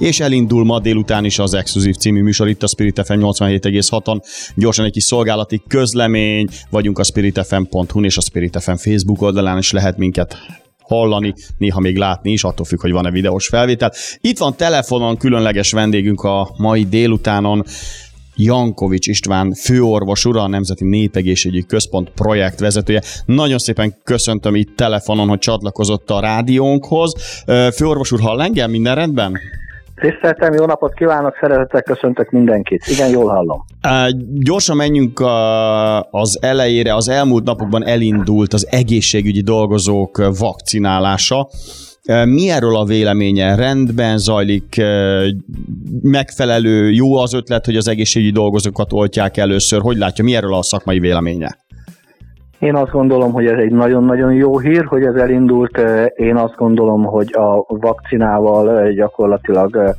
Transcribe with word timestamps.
és 0.00 0.20
elindul 0.20 0.64
ma 0.64 0.78
délután 0.78 1.24
is 1.24 1.38
az 1.38 1.54
Exkluzív 1.54 1.94
című 1.94 2.22
műsor 2.22 2.48
itt 2.48 2.62
a 2.62 2.66
Spirit 2.66 3.00
FM 3.04 3.12
87,6-on. 3.12 4.20
Gyorsan 4.54 4.84
egy 4.84 4.92
kis 4.92 5.02
szolgálati 5.02 5.62
közlemény, 5.68 6.48
vagyunk 6.70 6.98
a 6.98 7.02
spiritfm.hu 7.04 8.04
és 8.04 8.16
a 8.16 8.20
Spirit 8.20 8.62
FM 8.62 8.74
Facebook 8.74 9.22
oldalán 9.22 9.58
is 9.58 9.72
lehet 9.72 9.96
minket 9.96 10.36
hallani, 10.78 11.34
néha 11.58 11.80
még 11.80 11.96
látni 11.96 12.32
is, 12.32 12.44
attól 12.44 12.66
függ, 12.66 12.80
hogy 12.80 12.92
van-e 12.92 13.10
videós 13.10 13.48
felvétel. 13.48 13.92
Itt 14.20 14.38
van 14.38 14.56
telefonon 14.56 15.16
különleges 15.16 15.72
vendégünk 15.72 16.22
a 16.22 16.54
mai 16.56 16.84
délutánon, 16.84 17.64
Jankovics 18.36 19.06
István 19.06 19.54
főorvos 19.54 20.24
ura, 20.24 20.42
a 20.42 20.48
Nemzeti 20.48 20.84
Népegészségügyi 20.84 21.64
Központ 21.66 22.10
projektvezetője. 22.10 23.02
Nagyon 23.24 23.58
szépen 23.58 23.94
köszöntöm 24.04 24.54
itt 24.54 24.76
telefonon, 24.76 25.28
hogy 25.28 25.38
csatlakozott 25.38 26.10
a 26.10 26.20
rádiónkhoz. 26.20 27.14
Főorvos 27.74 28.12
úr, 28.12 28.20
hall 28.20 28.40
engem? 28.40 28.70
Minden 28.70 28.94
rendben? 28.94 29.38
Tiszteltem, 30.00 30.52
jó 30.52 30.64
napot 30.64 30.94
kívánok, 30.94 31.36
szeretettel 31.40 31.82
köszöntök 31.82 32.30
mindenkit. 32.30 32.86
Igen, 32.86 33.10
jól 33.10 33.28
hallom. 33.28 33.64
Uh, 33.84 34.20
gyorsan 34.34 34.76
menjünk 34.76 35.20
a, 35.20 36.00
az 36.02 36.38
elejére. 36.40 36.94
Az 36.94 37.08
elmúlt 37.08 37.44
napokban 37.44 37.86
elindult 37.86 38.52
az 38.52 38.66
egészségügyi 38.70 39.40
dolgozók 39.40 40.38
vakcinálása. 40.38 41.48
Mi 42.24 42.50
erről 42.50 42.76
a 42.76 42.84
véleménye? 42.84 43.54
Rendben 43.54 44.18
zajlik, 44.18 44.82
megfelelő, 46.02 46.90
jó 46.90 47.16
az 47.16 47.34
ötlet, 47.34 47.64
hogy 47.64 47.76
az 47.76 47.88
egészségügyi 47.88 48.32
dolgozókat 48.32 48.92
oltják 48.92 49.36
először. 49.36 49.80
Hogy 49.80 49.96
látja, 49.96 50.24
mi 50.24 50.34
erről 50.34 50.54
a 50.54 50.62
szakmai 50.62 50.98
véleménye? 50.98 51.58
Én 52.60 52.74
azt 52.74 52.90
gondolom, 52.90 53.32
hogy 53.32 53.46
ez 53.46 53.58
egy 53.58 53.72
nagyon-nagyon 53.72 54.32
jó 54.32 54.58
hír, 54.58 54.84
hogy 54.84 55.02
ez 55.02 55.14
elindult. 55.14 55.78
Én 56.14 56.36
azt 56.36 56.56
gondolom, 56.56 57.04
hogy 57.04 57.32
a 57.32 57.64
vakcinával 57.68 58.90
gyakorlatilag 58.90 59.94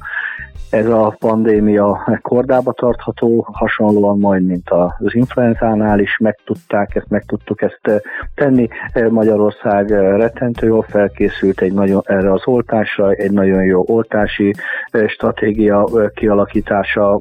ez 0.71 0.87
a 0.87 1.15
pandémia 1.19 2.19
kordába 2.21 2.71
tartható, 2.71 3.47
hasonlóan 3.51 4.17
majd, 4.17 4.45
mint 4.45 4.69
az 4.69 5.15
influenzánál 5.15 5.99
is 5.99 6.17
meg 6.17 6.39
tudták, 6.45 6.95
ezt 6.95 7.09
meg 7.09 7.25
tudtuk 7.25 7.61
ezt 7.61 7.79
eh, 7.81 7.97
tenni. 8.35 8.67
Eh, 8.93 9.09
Magyarország 9.09 9.91
eh, 9.91 10.17
rettentő 10.17 10.67
jól 10.67 10.81
felkészült 10.81 11.61
egy 11.61 11.73
nagyon, 11.73 12.01
erre 12.05 12.31
az 12.31 12.41
oltásra, 12.45 13.11
egy 13.11 13.31
nagyon 13.31 13.63
jó 13.63 13.83
oltási 13.87 14.53
stratégia 15.07 15.87
kialakítása 16.13 17.17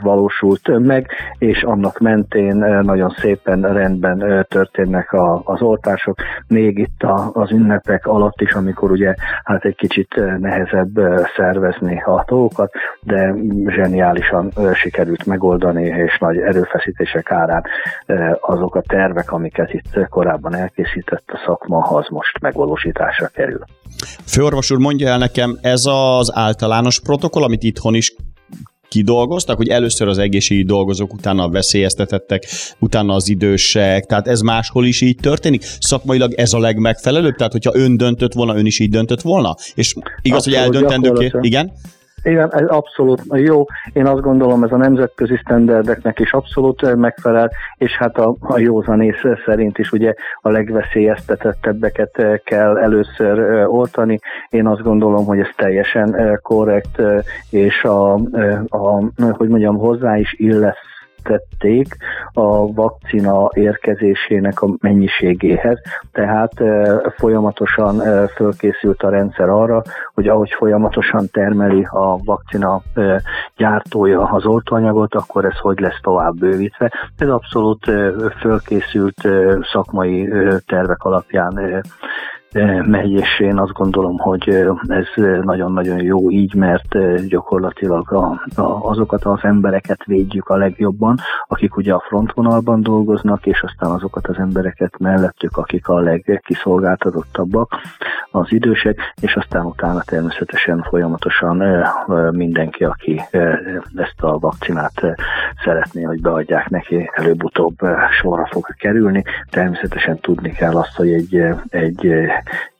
valósult 0.00 0.78
meg, 0.78 1.10
és 1.38 1.62
annak 1.62 1.98
mentén 1.98 2.56
nagyon 2.82 3.14
szépen 3.18 3.72
rendben 3.72 4.46
történnek 4.48 5.16
az 5.44 5.62
oltások, 5.62 6.16
még 6.48 6.78
itt 6.78 7.02
az 7.32 7.50
ünnepek 7.50 8.06
alatt 8.06 8.40
is, 8.40 8.52
amikor 8.52 8.90
ugye 8.90 9.14
hát 9.44 9.64
egy 9.64 9.76
kicsit 9.76 10.20
nehezebb 10.38 11.00
szervezni 11.36 12.02
a 12.06 12.24
dolgokat, 12.38 12.72
de 13.00 13.34
zseniálisan 13.66 14.52
sikerült 14.74 15.26
megoldani, 15.26 15.84
és 15.84 16.18
nagy 16.18 16.36
erőfeszítések 16.36 17.30
árán 17.30 17.64
azok 18.40 18.74
a 18.74 18.82
tervek, 18.86 19.32
amiket 19.32 19.72
itt 19.72 20.08
korábban 20.08 20.54
elkészített 20.54 21.24
a 21.26 21.42
szakma, 21.46 21.78
az 21.78 22.06
most 22.08 22.40
megvalósításra 22.40 23.26
kerül. 23.26 23.64
Főorvos 24.26 24.70
úr, 24.70 24.78
mondja 24.78 25.08
el 25.08 25.18
nekem, 25.18 25.58
ez 25.62 25.82
az 25.84 26.32
általános 26.34 27.00
protokoll, 27.00 27.42
amit 27.42 27.62
itthon 27.62 27.94
is 27.94 28.14
kidolgoztak, 28.88 29.56
hogy 29.56 29.68
először 29.68 30.08
az 30.08 30.18
egészségügyi 30.18 30.66
dolgozók, 30.66 31.12
utána 31.12 31.42
a 31.42 31.50
veszélyeztetettek, 31.50 32.46
utána 32.78 33.14
az 33.14 33.28
idősek, 33.28 34.04
tehát 34.04 34.28
ez 34.28 34.40
máshol 34.40 34.86
is 34.86 35.00
így 35.00 35.16
történik? 35.16 35.62
Szakmailag 35.80 36.32
ez 36.32 36.52
a 36.52 36.58
legmegfelelőbb? 36.58 37.34
Tehát, 37.34 37.52
hogyha 37.52 37.70
ön 37.74 37.96
döntött 37.96 38.32
volna, 38.32 38.56
ön 38.56 38.66
is 38.66 38.78
így 38.78 38.90
döntött 38.90 39.20
volna? 39.20 39.54
És 39.74 39.94
igaz, 40.22 40.46
Abszolút, 40.46 40.58
hogy 40.58 40.74
eldöntendőké? 40.74 41.30
Igen? 41.40 41.72
Igen, 42.28 42.54
ez 42.54 42.68
abszolút 42.68 43.22
jó. 43.32 43.64
Én 43.92 44.06
azt 44.06 44.20
gondolom, 44.20 44.64
ez 44.64 44.72
a 44.72 44.76
nemzetközi 44.76 45.36
sztenderdeknek 45.42 46.18
is 46.18 46.32
abszolút 46.32 46.82
eh, 46.82 46.94
megfelel, 46.94 47.50
és 47.76 47.96
hát 47.96 48.18
a, 48.18 48.36
a 48.40 48.58
józanész 48.58 49.22
szerint 49.44 49.78
is 49.78 49.92
ugye 49.92 50.14
a 50.40 50.50
legveszélyeztetettebbeket 50.50 52.18
eh, 52.18 52.38
kell 52.44 52.78
először 52.78 53.38
eh, 53.38 53.72
oltani. 53.72 54.18
Én 54.48 54.66
azt 54.66 54.82
gondolom, 54.82 55.24
hogy 55.24 55.38
ez 55.38 55.48
teljesen 55.56 56.38
korrekt, 56.42 57.02
és 57.50 57.82
a, 57.82 58.14
a 58.68 59.02
hogy 59.30 59.48
mondjam, 59.48 59.76
hozzá 59.76 60.18
is 60.18 60.34
illesz 60.36 60.97
tették 61.22 61.96
a 62.32 62.72
vakcina 62.72 63.48
érkezésének 63.52 64.62
a 64.62 64.68
mennyiségéhez, 64.80 65.78
tehát 66.12 66.52
folyamatosan 67.16 68.02
fölkészült 68.34 69.02
a 69.02 69.10
rendszer 69.10 69.48
arra, 69.48 69.82
hogy 70.14 70.28
ahogy 70.28 70.50
folyamatosan 70.50 71.28
termeli 71.32 71.86
a 71.90 72.16
vakcina 72.24 72.82
gyártója 73.56 74.22
az 74.22 74.46
oltóanyagot, 74.46 75.14
akkor 75.14 75.44
ez 75.44 75.58
hogy 75.58 75.80
lesz 75.80 76.00
tovább 76.02 76.34
bővítve. 76.34 76.92
Ez 77.18 77.28
abszolút 77.28 77.90
fölkészült 78.40 79.28
szakmai 79.72 80.28
tervek 80.66 81.02
alapján 81.02 81.82
megy, 82.86 83.10
és 83.10 83.40
én 83.40 83.58
azt 83.58 83.72
gondolom, 83.72 84.18
hogy 84.18 84.48
ez 84.86 85.06
nagyon-nagyon 85.42 86.02
jó 86.02 86.30
így, 86.30 86.54
mert 86.54 87.26
gyakorlatilag 87.28 88.12
a, 88.12 88.40
a, 88.54 88.90
azokat 88.90 89.24
az 89.24 89.38
embereket 89.42 90.04
védjük 90.04 90.48
a 90.48 90.56
legjobban, 90.56 91.18
akik 91.46 91.76
ugye 91.76 91.92
a 91.92 92.04
frontvonalban 92.08 92.82
dolgoznak, 92.82 93.46
és 93.46 93.62
aztán 93.62 93.90
azokat 93.90 94.26
az 94.26 94.36
embereket 94.38 94.98
mellettük, 94.98 95.56
akik 95.56 95.88
a 95.88 96.00
legkiszolgáltatottabbak, 96.00 97.74
az 98.38 98.52
idősek, 98.52 98.98
és 99.20 99.34
aztán 99.34 99.64
utána 99.64 100.02
természetesen 100.02 100.82
folyamatosan 100.82 101.86
mindenki, 102.30 102.84
aki 102.84 103.22
ezt 103.96 104.20
a 104.20 104.38
vakcinát 104.38 105.02
szeretné, 105.64 106.02
hogy 106.02 106.20
beadják 106.20 106.68
neki, 106.68 107.10
előbb-utóbb 107.12 107.76
sorra 108.20 108.46
fog 108.46 108.74
kerülni. 108.78 109.24
Természetesen 109.50 110.18
tudni 110.18 110.52
kell 110.52 110.76
azt, 110.76 110.96
hogy 110.96 111.12
egy, 111.12 111.44
egy 111.68 112.28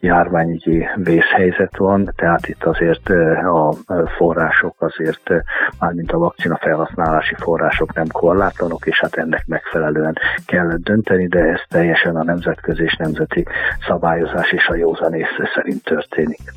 járványügyi 0.00 0.88
vészhelyzet 0.94 1.76
van, 1.76 2.12
tehát 2.16 2.48
itt 2.48 2.64
azért 2.64 3.08
a 3.44 3.72
források 4.16 4.74
azért, 4.78 5.30
mármint 5.78 6.12
a 6.12 6.18
vakcina 6.18 6.56
felhasználási 6.56 7.34
források 7.38 7.94
nem 7.94 8.06
korlátlanok, 8.06 8.86
és 8.86 9.00
hát 9.00 9.14
ennek 9.14 9.46
megfelelően 9.46 10.18
kellett 10.46 10.82
dönteni, 10.82 11.26
de 11.26 11.38
ez 11.38 11.60
teljesen 11.68 12.16
a 12.16 12.24
nemzetközi 12.24 12.82
és 12.82 12.96
nemzeti 12.96 13.46
szabályozás 13.86 14.52
és 14.52 14.68
a 14.68 14.74
józanész 14.74 15.38
szerint 15.54 15.82
történik. 15.82 16.52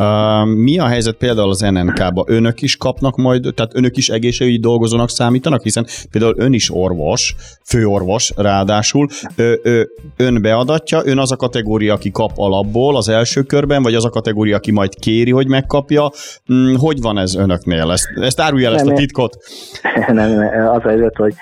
Uh, 0.00 0.46
mi 0.46 0.78
a 0.78 0.86
helyzet 0.86 1.16
például 1.16 1.50
az 1.50 1.60
NNK-ba? 1.60 2.24
Önök 2.26 2.62
is 2.62 2.76
kapnak 2.76 3.16
majd, 3.16 3.52
tehát 3.54 3.74
önök 3.74 3.96
is 3.96 4.08
egészségügyi 4.08 4.58
dolgozónak 4.58 5.08
számítanak, 5.08 5.62
hiszen 5.62 5.86
például 6.10 6.34
ön 6.36 6.52
is 6.52 6.70
orvos, 6.74 7.34
főorvos 7.64 8.32
ráadásul, 8.36 9.08
ö, 9.36 9.54
ö, 9.62 9.82
ön 10.16 10.42
beadatja, 10.42 11.00
ön 11.04 11.18
az 11.18 11.32
a 11.32 11.36
kategória, 11.36 11.94
aki 11.94 12.10
kap 12.10 12.30
alapból 12.34 12.96
az 12.96 13.08
első 13.08 13.42
körben, 13.42 13.82
vagy 13.82 13.94
az 13.94 14.04
a 14.04 14.10
kategória, 14.10 14.56
aki 14.56 14.72
majd 14.72 14.94
kéri, 14.94 15.30
hogy 15.30 15.48
megkapja. 15.48 16.10
Hmm, 16.46 16.76
hogy 16.76 17.00
van 17.00 17.18
ez 17.18 17.34
önöknél? 17.34 17.90
Ezt, 17.90 18.08
ezt 18.14 18.40
árulja 18.40 18.68
el 18.68 18.74
ezt 18.74 18.86
a 18.86 18.92
titkot? 18.92 19.36
Nem, 20.06 20.30
nem, 20.30 20.68
az 20.68 20.84
a 20.84 20.88
helyzet, 20.88 21.16
hogy 21.16 21.34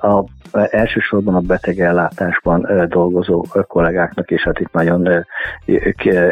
a 0.00 0.24
elsősorban 0.70 1.34
a 1.34 1.40
betegellátásban 1.40 2.86
dolgozó 2.88 3.46
kollégáknak, 3.68 4.30
és 4.30 4.42
hát 4.42 4.58
itt 4.60 4.72
nagyon 4.72 5.08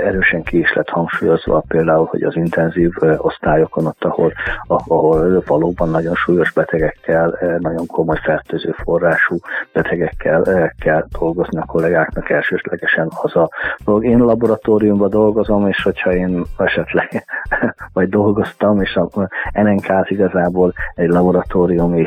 erősen 0.04 0.42
ki 0.42 0.58
is 0.58 0.72
lett 0.74 0.88
hangsúlyozva 0.88 1.51
például, 1.60 2.06
hogy 2.06 2.22
az 2.22 2.36
intenzív 2.36 2.90
osztályokon, 3.16 3.86
ott, 3.86 4.04
ahol, 4.04 4.32
ahol 4.66 5.42
valóban 5.46 5.88
nagyon 5.88 6.14
súlyos 6.14 6.52
betegekkel, 6.52 7.38
nagyon 7.58 7.86
komoly 7.86 8.18
fertőző 8.22 8.74
forrású 8.82 9.36
betegekkel 9.72 10.72
kell 10.78 11.06
dolgozni 11.18 11.58
a 11.58 11.64
kollégáknak 11.66 12.30
elsőslegesen 12.30 13.08
az 13.22 13.36
a 13.36 13.48
dolog. 13.84 14.04
Én 14.04 14.18
laboratóriumban 14.18 15.10
dolgozom, 15.10 15.66
és 15.68 15.82
hogyha 15.82 16.14
én 16.14 16.42
esetleg 16.56 17.24
vagy 17.92 18.08
dolgoztam, 18.08 18.80
és 18.80 18.94
a 18.94 19.08
NNK 19.52 19.88
az 19.88 20.10
igazából 20.10 20.72
egy 20.94 21.08
laboratóriumi 21.08 22.06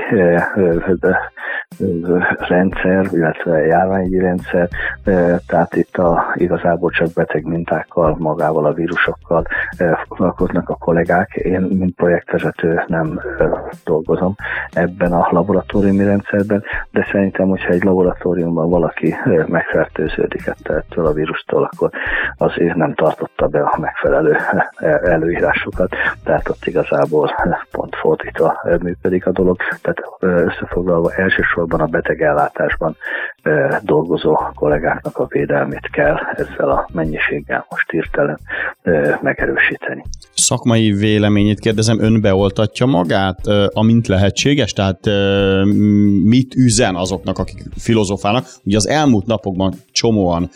rendszer, 2.37 3.07
illetve 3.11 3.65
járványi 3.65 4.19
rendszer, 4.19 4.69
tehát 5.47 5.75
itt 5.75 5.97
a, 5.97 6.33
igazából 6.33 6.91
csak 6.91 7.13
beteg 7.13 7.45
mintákkal, 7.45 8.15
magával 8.19 8.65
a 8.65 8.73
vírusokkal 8.73 9.34
foglalkoznak 10.07 10.69
a 10.69 10.75
kollégák. 10.75 11.33
Én, 11.33 11.61
mint 11.61 11.95
projektvezető 11.95 12.83
nem 12.87 13.21
dolgozom 13.83 14.35
ebben 14.71 15.13
a 15.13 15.27
laboratóriumi 15.31 16.03
rendszerben, 16.03 16.63
de 16.91 17.07
szerintem, 17.11 17.47
hogyha 17.47 17.71
egy 17.71 17.83
laboratóriumban 17.83 18.69
valaki 18.69 19.15
megfertőződik 19.45 20.47
ettől 20.63 21.05
a 21.05 21.13
vírustól, 21.13 21.69
akkor 21.71 21.89
azért 22.37 22.75
nem 22.75 22.93
tartotta 22.93 23.47
be 23.47 23.59
a 23.59 23.77
megfelelő 23.79 24.37
előírásokat, 25.03 25.95
tehát 26.23 26.49
ott 26.49 26.65
igazából 26.65 27.35
pont 27.71 27.95
fordítva 27.95 28.61
működik 28.81 29.25
a 29.25 29.31
dolog. 29.31 29.57
Tehát 29.81 30.01
összefoglalva 30.19 31.13
elsősorban 31.13 31.79
a 31.79 31.85
betegellátásban 31.85 32.95
dolgozó 33.81 34.37
kollégáknak 34.55 35.17
a 35.17 35.25
védelmét 35.29 35.89
kell 35.91 36.15
ezzel 36.35 36.69
a 36.69 36.87
mennyiséggel 36.93 37.65
most 37.69 37.89
hirtelen 37.91 38.39
megerősíteni. 39.21 40.03
Szakmai 40.33 40.91
véleményét 40.91 41.59
kérdezem, 41.59 42.01
ön 42.01 42.21
beoltatja 42.21 42.85
magát, 42.85 43.47
amint 43.73 44.07
lehetséges? 44.07 44.73
Tehát 44.73 44.99
mit 46.23 46.55
üzen 46.55 46.95
azoknak, 46.95 47.37
akik 47.37 47.63
filozofálnak? 47.77 48.45
Ugye 48.63 48.77
az 48.77 48.87
elmúlt 48.87 49.25
napokban 49.25 49.73
csomóan 49.91 50.49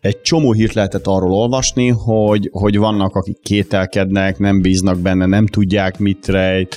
egy 0.00 0.20
csomó 0.20 0.52
hírt 0.52 0.72
lehetett 0.72 1.06
arról 1.06 1.32
olvasni, 1.32 1.88
hogy, 1.88 2.48
hogy 2.52 2.78
vannak, 2.78 3.14
akik 3.14 3.40
kételkednek, 3.42 4.38
nem 4.38 4.60
bíznak 4.60 4.98
benne, 4.98 5.26
nem 5.26 5.46
tudják, 5.46 5.98
mit 5.98 6.26
rejt. 6.26 6.76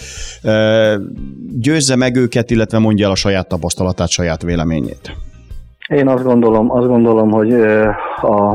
Győzze 1.59 1.95
meg 1.95 2.15
őket, 2.15 2.51
illetve 2.51 2.77
mondja 2.77 3.05
el 3.05 3.11
a 3.11 3.15
saját 3.15 3.47
tapasztalatát, 3.47 4.09
saját 4.09 4.41
véleményét. 4.41 5.15
Én 5.87 6.07
azt 6.07 6.23
gondolom, 6.23 6.71
azt 6.71 6.87
gondolom, 6.87 7.31
hogy 7.31 7.53
a, 8.21 8.51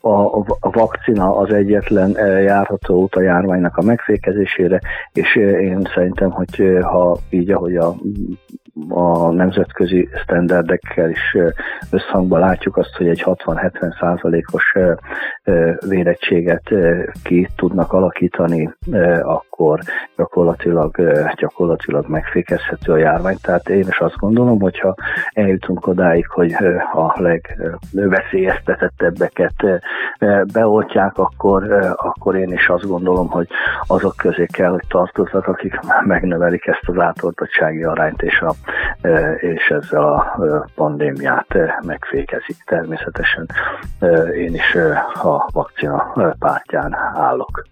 a, 0.00 0.36
a 0.60 0.70
vakcina 0.70 1.36
az 1.36 1.52
egyetlen 1.52 2.16
járható 2.42 3.02
út 3.02 3.14
a 3.14 3.22
járványnak 3.22 3.76
a 3.76 3.82
megfékezésére, 3.82 4.80
és 5.12 5.36
én 5.36 5.88
szerintem, 5.94 6.30
hogy 6.30 6.62
ha 6.82 7.18
így, 7.30 7.50
ahogy 7.50 7.76
a 7.76 7.94
a 8.88 9.30
nemzetközi 9.30 10.08
sztenderdekkel 10.22 11.10
is 11.10 11.36
összhangban 11.90 12.40
látjuk 12.40 12.76
azt, 12.76 12.96
hogy 12.96 13.08
egy 13.08 13.22
60-70 13.26 13.98
százalékos 14.00 14.76
védettséget 15.88 16.74
ki 17.22 17.48
tudnak 17.56 17.92
alakítani, 17.92 18.74
akkor 19.22 19.80
gyakorlatilag, 20.16 20.96
gyakorlatilag 21.36 22.08
megfékezhető 22.08 22.92
a 22.92 22.96
járvány. 22.96 23.36
Tehát 23.42 23.68
én 23.68 23.86
is 23.88 23.98
azt 23.98 24.16
gondolom, 24.16 24.60
hogyha 24.60 24.94
eljutunk 25.32 25.86
odáig, 25.86 26.28
hogy 26.28 26.54
a 26.92 27.20
legveszélyeztetettebbeket 27.20 29.54
beoltják, 30.52 31.18
akkor, 31.18 31.72
akkor 31.96 32.36
én 32.36 32.52
is 32.52 32.68
azt 32.68 32.86
gondolom, 32.86 33.28
hogy 33.28 33.48
azok 33.86 34.16
közé 34.16 34.46
kell, 34.46 34.70
hogy 34.70 34.86
tartoznak, 34.88 35.46
akik 35.46 35.80
megnövelik 36.04 36.66
ezt 36.66 36.84
az 36.86 36.98
átoltottsági 36.98 37.82
arányt 37.82 38.22
és 38.22 38.40
a 38.40 38.54
és 39.36 39.68
ezzel 39.68 40.04
a 40.04 40.68
pandémiát 40.74 41.56
megfékezik. 41.82 42.56
Természetesen 42.64 43.46
én 44.36 44.54
is 44.54 44.74
a 45.22 45.48
vakcina 45.52 46.12
pártján 46.38 46.94
állok. 47.14 47.62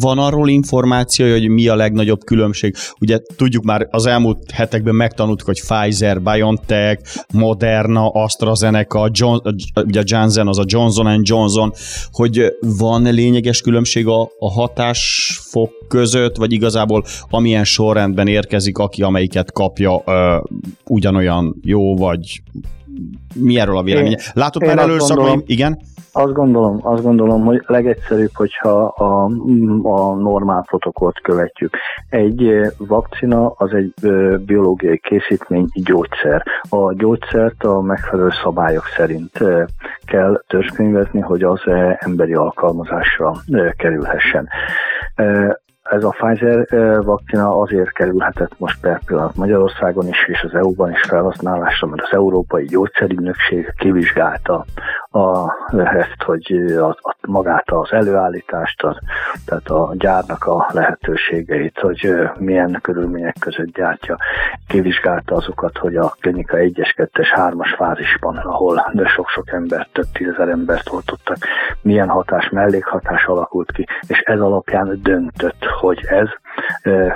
Van 0.00 0.18
arról 0.18 0.48
információ, 0.48 1.30
hogy 1.30 1.48
mi 1.48 1.68
a 1.68 1.74
legnagyobb 1.74 2.24
különbség? 2.24 2.74
Ugye 3.00 3.18
tudjuk 3.36 3.64
már 3.64 3.86
az 3.90 4.06
elmúlt 4.06 4.50
hetekben 4.50 4.94
megtanultuk, 4.94 5.46
hogy 5.46 5.60
Pfizer, 5.60 6.22
BioNTech, 6.22 7.24
Moderna, 7.32 8.08
AstraZeneca, 8.08 9.08
John, 9.12 9.48
ugye 9.74 10.02
Janssen 10.04 10.48
az 10.48 10.58
a 10.58 10.64
Johnson 10.66 11.20
Johnson, 11.22 11.72
hogy 12.12 12.52
van 12.60 13.02
lényeges 13.02 13.60
különbség 13.60 14.06
a, 14.06 14.22
a 14.38 14.50
hatásfok 14.50 15.70
között, 15.88 16.36
vagy 16.36 16.52
igazából 16.52 17.04
amilyen 17.30 17.64
sorrendben 17.64 18.26
érkezik, 18.26 18.78
aki 18.78 19.02
amelyiket 19.02 19.52
kapja, 19.52 20.02
ugyanolyan 20.86 21.56
jó, 21.62 21.96
vagy 21.96 22.42
mi 23.34 23.58
erről 23.58 23.76
a 23.76 23.82
véleménye? 23.82 24.18
Látod 24.32 24.64
már 24.64 24.78
először, 24.78 25.42
igen? 25.46 25.80
Azt 26.12 26.32
gondolom, 26.32 26.78
azt 26.82 27.02
gondolom, 27.02 27.44
hogy 27.44 27.62
legegyszerűbb, 27.66 28.34
hogyha 28.34 28.84
a, 28.84 29.24
a 29.82 30.14
normál 30.14 30.64
protokollt 30.66 31.20
követjük. 31.20 31.76
Egy 32.08 32.60
vakcina 32.78 33.50
az 33.50 33.72
egy 33.72 33.94
biológiai 34.46 34.98
készítmény, 34.98 35.66
gyógyszer. 35.74 36.42
A 36.68 36.92
gyógyszert 36.92 37.64
a 37.64 37.80
megfelelő 37.80 38.30
szabályok 38.42 38.86
szerint 38.96 39.38
kell 40.04 40.42
törzskönyvezni, 40.46 41.20
hogy 41.20 41.42
az 41.42 41.60
emberi 41.98 42.34
alkalmazásra 42.34 43.34
kerülhessen. 43.76 44.48
Ez 45.82 46.04
a 46.04 46.14
Pfizer 46.18 46.66
vakcina 47.04 47.60
azért 47.60 47.92
kerülhetett 47.92 48.58
most 48.58 48.80
per 48.80 49.00
pillanat 49.06 49.36
Magyarországon 49.36 50.08
is, 50.08 50.28
és 50.28 50.42
az 50.42 50.54
EU-ban 50.54 50.90
is 50.90 51.00
felhasználásra, 51.00 51.86
mert 51.86 52.02
az 52.02 52.12
Európai 52.12 52.64
Gyógyszerügynökség 52.64 53.74
kivizsgálta 53.76 54.64
a, 55.10 55.54
ezt, 55.76 56.22
hogy 56.24 56.52
az, 56.80 56.96
a, 57.00 57.14
magát 57.26 57.70
az 57.70 57.92
előállítást, 57.92 58.82
az, 58.82 58.96
tehát 59.44 59.68
a 59.68 59.92
gyárnak 59.94 60.44
a 60.44 60.66
lehetőségeit, 60.72 61.78
hogy 61.78 62.14
milyen 62.38 62.78
körülmények 62.82 63.36
között 63.40 63.74
gyártja. 63.74 64.16
Kivizsgálta 64.66 65.34
azokat, 65.34 65.78
hogy 65.78 65.96
a 65.96 66.14
klinika 66.20 66.56
1-es, 66.56 66.94
2-es, 66.96 67.28
3-as 67.34 67.74
fázisban, 67.76 68.36
ahol 68.36 68.92
sok-sok 69.04 69.52
embert, 69.52 69.92
több 69.92 70.06
tízezer 70.12 70.48
embert 70.48 70.92
oltottak, 70.92 71.36
milyen 71.82 72.08
hatás, 72.08 72.48
mellékhatás 72.48 73.24
alakult 73.24 73.72
ki, 73.72 73.86
és 74.06 74.18
ez 74.18 74.40
alapján 74.40 74.98
döntött, 75.02 75.64
hogy 75.80 76.04
ez 76.08 76.28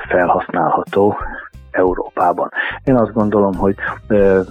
felhasználható 0.08 1.16
Európában. 1.74 2.50
Én 2.84 2.94
azt 2.94 3.12
gondolom, 3.12 3.54
hogy 3.54 3.74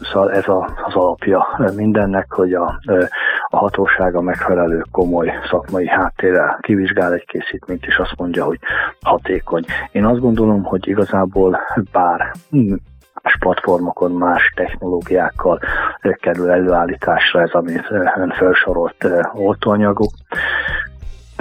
szóval 0.01 0.31
ez 0.31 0.43
az 0.85 0.95
alapja 0.95 1.47
mindennek, 1.75 2.33
hogy 2.33 2.53
a, 2.53 2.79
a 3.47 3.57
hatósága 3.57 4.21
megfelelő 4.21 4.83
komoly 4.91 5.31
szakmai 5.49 5.87
háttérrel 5.87 6.57
kivizsgál 6.61 7.13
egy 7.13 7.25
készítményt, 7.25 7.85
és 7.85 7.97
azt 7.97 8.15
mondja, 8.17 8.45
hogy 8.45 8.59
hatékony. 9.01 9.63
Én 9.91 10.05
azt 10.05 10.19
gondolom, 10.19 10.63
hogy 10.63 10.87
igazából 10.87 11.59
bár 11.91 12.31
más 13.23 13.37
platformokon, 13.39 14.11
más 14.11 14.51
technológiákkal 14.55 15.59
kerül 16.21 16.49
előállításra 16.49 17.41
ez, 17.41 17.51
amit 17.51 17.85
ön 17.89 18.33
felsorolt 18.37 19.07
oltóanyagok 19.33 20.11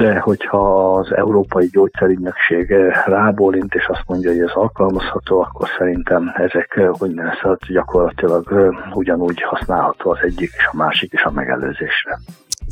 de 0.02 0.18
hogyha 0.18 0.94
az 0.94 1.12
Európai 1.12 1.66
Gyógyszerügynökség 1.66 2.70
eh, 2.70 3.04
rábólint, 3.06 3.74
és 3.74 3.86
azt 3.86 4.02
mondja, 4.06 4.30
hogy 4.30 4.40
ez 4.40 4.50
alkalmazható, 4.54 5.40
akkor 5.40 5.68
szerintem 5.78 6.32
ezek 6.36 6.76
eh, 6.76 6.88
hogy 6.98 7.10
szóval 7.40 7.58
gyakorlatilag 7.68 8.52
eh, 8.52 8.96
ugyanúgy 8.96 9.42
használható 9.42 10.10
az 10.10 10.18
egyik 10.22 10.50
és 10.56 10.68
a 10.72 10.76
másik 10.76 11.12
is 11.12 11.22
a 11.22 11.30
megelőzésre. 11.30 12.18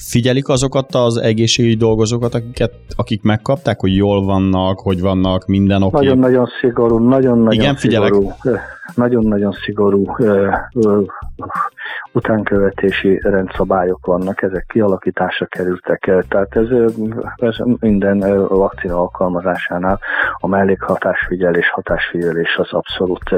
Figyelik 0.09 0.49
azokat 0.49 0.95
az 0.95 1.17
egészségügyi 1.17 1.77
dolgozókat, 1.77 2.35
akiket, 2.35 2.73
akik 2.97 3.23
megkapták, 3.23 3.81
hogy 3.81 3.95
jól 3.95 4.25
vannak, 4.25 4.81
hogy 4.81 5.01
vannak 5.01 5.47
minden 5.47 5.83
oké? 5.83 5.97
Nagyon-nagyon 5.97 6.49
szigorú, 6.61 6.99
nagyon-nagyon 7.09 7.77
szigorú, 7.77 8.33
nagyon-nagyon 8.95 9.53
szigorú 9.53 10.07
utánkövetési 12.13 13.21
rendszabályok 13.23 14.07
vannak, 14.07 14.43
ezek 14.43 14.67
kialakításra 14.69 15.47
kerültek 15.47 16.07
el, 16.07 16.25
tehát 16.29 16.57
ez, 16.57 16.67
ez 17.37 17.57
minden 17.81 18.47
vakcina 18.49 19.01
alkalmazásánál 19.01 19.99
a 20.39 20.47
mellékhatásfigyelés, 20.47 21.71
hatásfigyelés 21.71 22.57
az 22.57 22.73
abszolút 22.73 23.31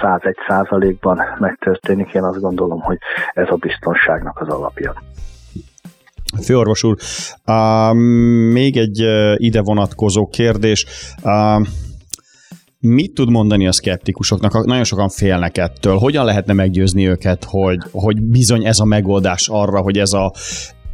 101 0.00 0.36
százalékban 0.48 1.20
megtörténik. 1.38 2.14
Én 2.14 2.22
azt 2.22 2.40
gondolom, 2.40 2.80
hogy 2.80 2.98
ez 3.32 3.46
a 3.50 3.56
biztonságnak 3.56 4.40
az 4.40 4.48
alapja. 4.48 4.94
Főorvos 6.40 6.82
úr, 6.82 6.96
uh, 7.46 7.94
még 8.52 8.76
egy 8.76 9.02
uh, 9.02 9.34
ide 9.36 9.62
vonatkozó 9.62 10.26
kérdés. 10.26 10.86
Uh, 11.22 11.66
Mit 12.84 13.14
tud 13.14 13.30
mondani 13.30 13.66
a 13.66 13.72
szkeptikusoknak? 13.72 14.64
Nagyon 14.64 14.84
sokan 14.84 15.08
félnek 15.08 15.58
ettől. 15.58 15.96
Hogyan 15.96 16.24
lehetne 16.24 16.52
meggyőzni 16.52 17.08
őket, 17.08 17.44
hogy, 17.44 17.78
hogy 17.92 18.22
bizony 18.22 18.66
ez 18.66 18.78
a 18.78 18.84
megoldás 18.84 19.48
arra, 19.48 19.80
hogy 19.80 19.98
ez 19.98 20.12
a 20.12 20.32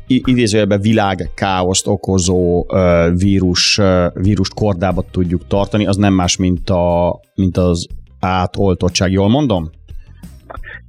idézőjelben 0.07 0.81
világ 0.81 1.31
káoszt 1.35 1.87
okozó 1.87 2.65
uh, 2.69 3.19
vírus, 3.19 3.79
uh, 3.79 4.07
vírust 4.15 4.55
kordába 4.55 5.05
tudjuk 5.11 5.47
tartani, 5.47 5.87
az 5.87 5.97
nem 5.97 6.15
más, 6.15 6.37
mint, 6.37 6.71
a, 6.71 7.21
mint 7.35 7.57
az 7.57 7.87
átoltottság. 8.21 9.13
Jól 9.13 9.29
mondom? 9.29 9.71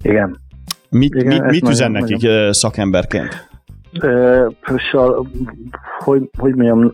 Igen. 0.01 0.39
Mit, 0.89 1.15
Igen, 1.15 1.41
mit, 1.41 1.51
mit 1.51 1.69
üzen 1.69 1.91
nekik 1.91 2.21
nagyon... 2.21 2.53
szakemberként? 2.53 3.48
Szóval, 4.91 5.27
hogy, 5.97 6.29
hogy 6.37 6.55
mondjam, 6.55 6.93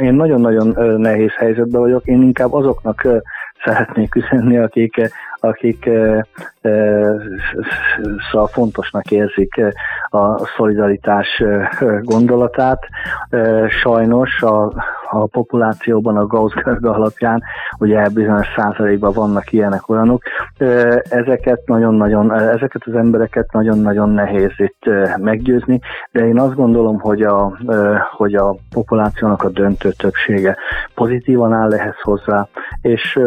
én 0.00 0.14
nagyon-nagyon 0.14 1.00
nehéz 1.00 1.32
helyzetben 1.36 1.80
vagyok, 1.80 2.04
én 2.04 2.22
inkább 2.22 2.52
azoknak 2.52 3.08
szeretnék 3.64 4.14
üzenni, 4.14 4.58
akik, 4.58 5.10
akik 5.40 5.90
szóval 8.30 8.46
fontosnak 8.46 9.10
érzik 9.10 9.60
a 10.08 10.46
szolidaritás 10.56 11.42
gondolatát. 12.00 12.86
Sajnos 13.82 14.42
a, 14.42 14.72
a 15.10 15.26
populációban 15.26 16.16
a 16.16 16.26
Gauss 16.26 16.54
alapján 16.82 17.42
ugye 17.78 18.08
bizonyos 18.08 18.46
százalékban 18.56 19.12
vannak 19.12 19.52
ilyenek 19.52 19.88
olyanok. 19.88 20.22
Ezeket 21.08 21.66
nagyon-nagyon, 21.66 22.32
ezeket 22.32 22.82
az 22.84 22.94
embereket 22.94 23.52
nagyon-nagyon 23.52 24.08
nehéz 24.08 24.52
itt 24.56 24.90
meggyőzni, 25.16 25.80
de 26.12 26.26
én 26.26 26.38
azt 26.38 26.54
gondolom, 26.54 27.00
hogy 27.00 27.22
a, 27.22 27.58
hogy 28.16 28.34
a 28.34 28.56
populációnak 28.70 29.42
a 29.42 29.48
döntő 29.48 29.90
többsége 29.90 30.56
pozitívan 30.94 31.52
áll 31.52 31.72
ehhez 31.72 32.00
hozzá, 32.02 32.48
és 32.80 33.20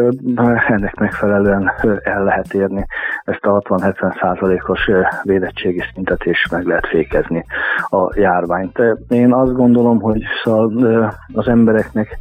ennek 0.68 0.94
megfelelően 0.94 1.72
el 2.02 2.24
lehet 2.24 2.54
érni 2.54 2.86
ezt 3.24 3.44
a 3.44 3.60
60-70 3.60 4.20
százalékos 4.20 4.90
védettségi 5.22 5.82
szintet 5.92 6.24
is 6.24 6.48
meg 6.50 6.66
lehet 6.66 6.86
fékezni 6.86 7.44
a 7.88 8.18
járványt. 8.18 8.78
Én 9.08 9.32
azt 9.32 9.52
gondolom, 9.52 10.00
hogy 10.00 10.22
szóval 10.42 11.14
az 11.34 11.48
embereknek 11.48 12.18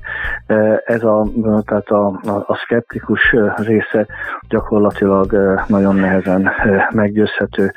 ez 0.85 1.03
a, 1.03 1.27
tehát 1.65 1.87
a, 1.87 2.07
a, 2.07 2.43
a 2.47 2.55
szkeptikus 2.63 3.35
része 3.55 4.05
gyakorlatilag 4.49 4.98
nagyon 5.67 5.95
nehezen 5.95 6.51
meggyőzhető. 6.91 7.73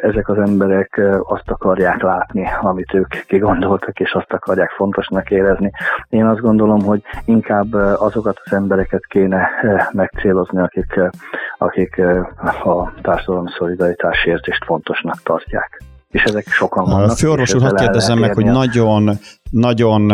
Ezek 0.00 0.28
az 0.28 0.38
emberek 0.38 1.00
azt 1.22 1.50
akarják 1.50 2.02
látni, 2.02 2.48
amit 2.60 2.94
ők 2.94 3.08
kigondoltak, 3.08 4.00
és 4.00 4.12
azt 4.12 4.32
akarják 4.32 4.70
fontosnak 4.70 5.30
érezni. 5.30 5.70
Én 6.08 6.24
azt 6.24 6.40
gondolom, 6.40 6.80
hogy 6.80 7.02
inkább 7.24 7.72
azokat 7.74 8.40
az 8.44 8.52
embereket 8.52 9.06
kéne 9.06 9.48
megcélozni, 9.92 10.60
akik, 10.60 11.00
akik 11.58 12.00
a 12.64 12.92
társadalmi 13.02 13.50
szolidaritás 13.58 14.24
érzést 14.24 14.64
fontosnak 14.64 15.22
tartják 15.22 15.82
és 16.14 16.22
ezek 16.22 16.48
sokan 16.48 16.84
vannak. 16.84 17.16
Főorvos 17.16 17.54
úr, 17.54 17.62
hadd 17.62 17.76
kérdezzem 17.76 18.18
meg, 18.18 18.34
hogy 18.34 18.44
nagyon, 18.44 19.18
nagyon, 19.50 20.10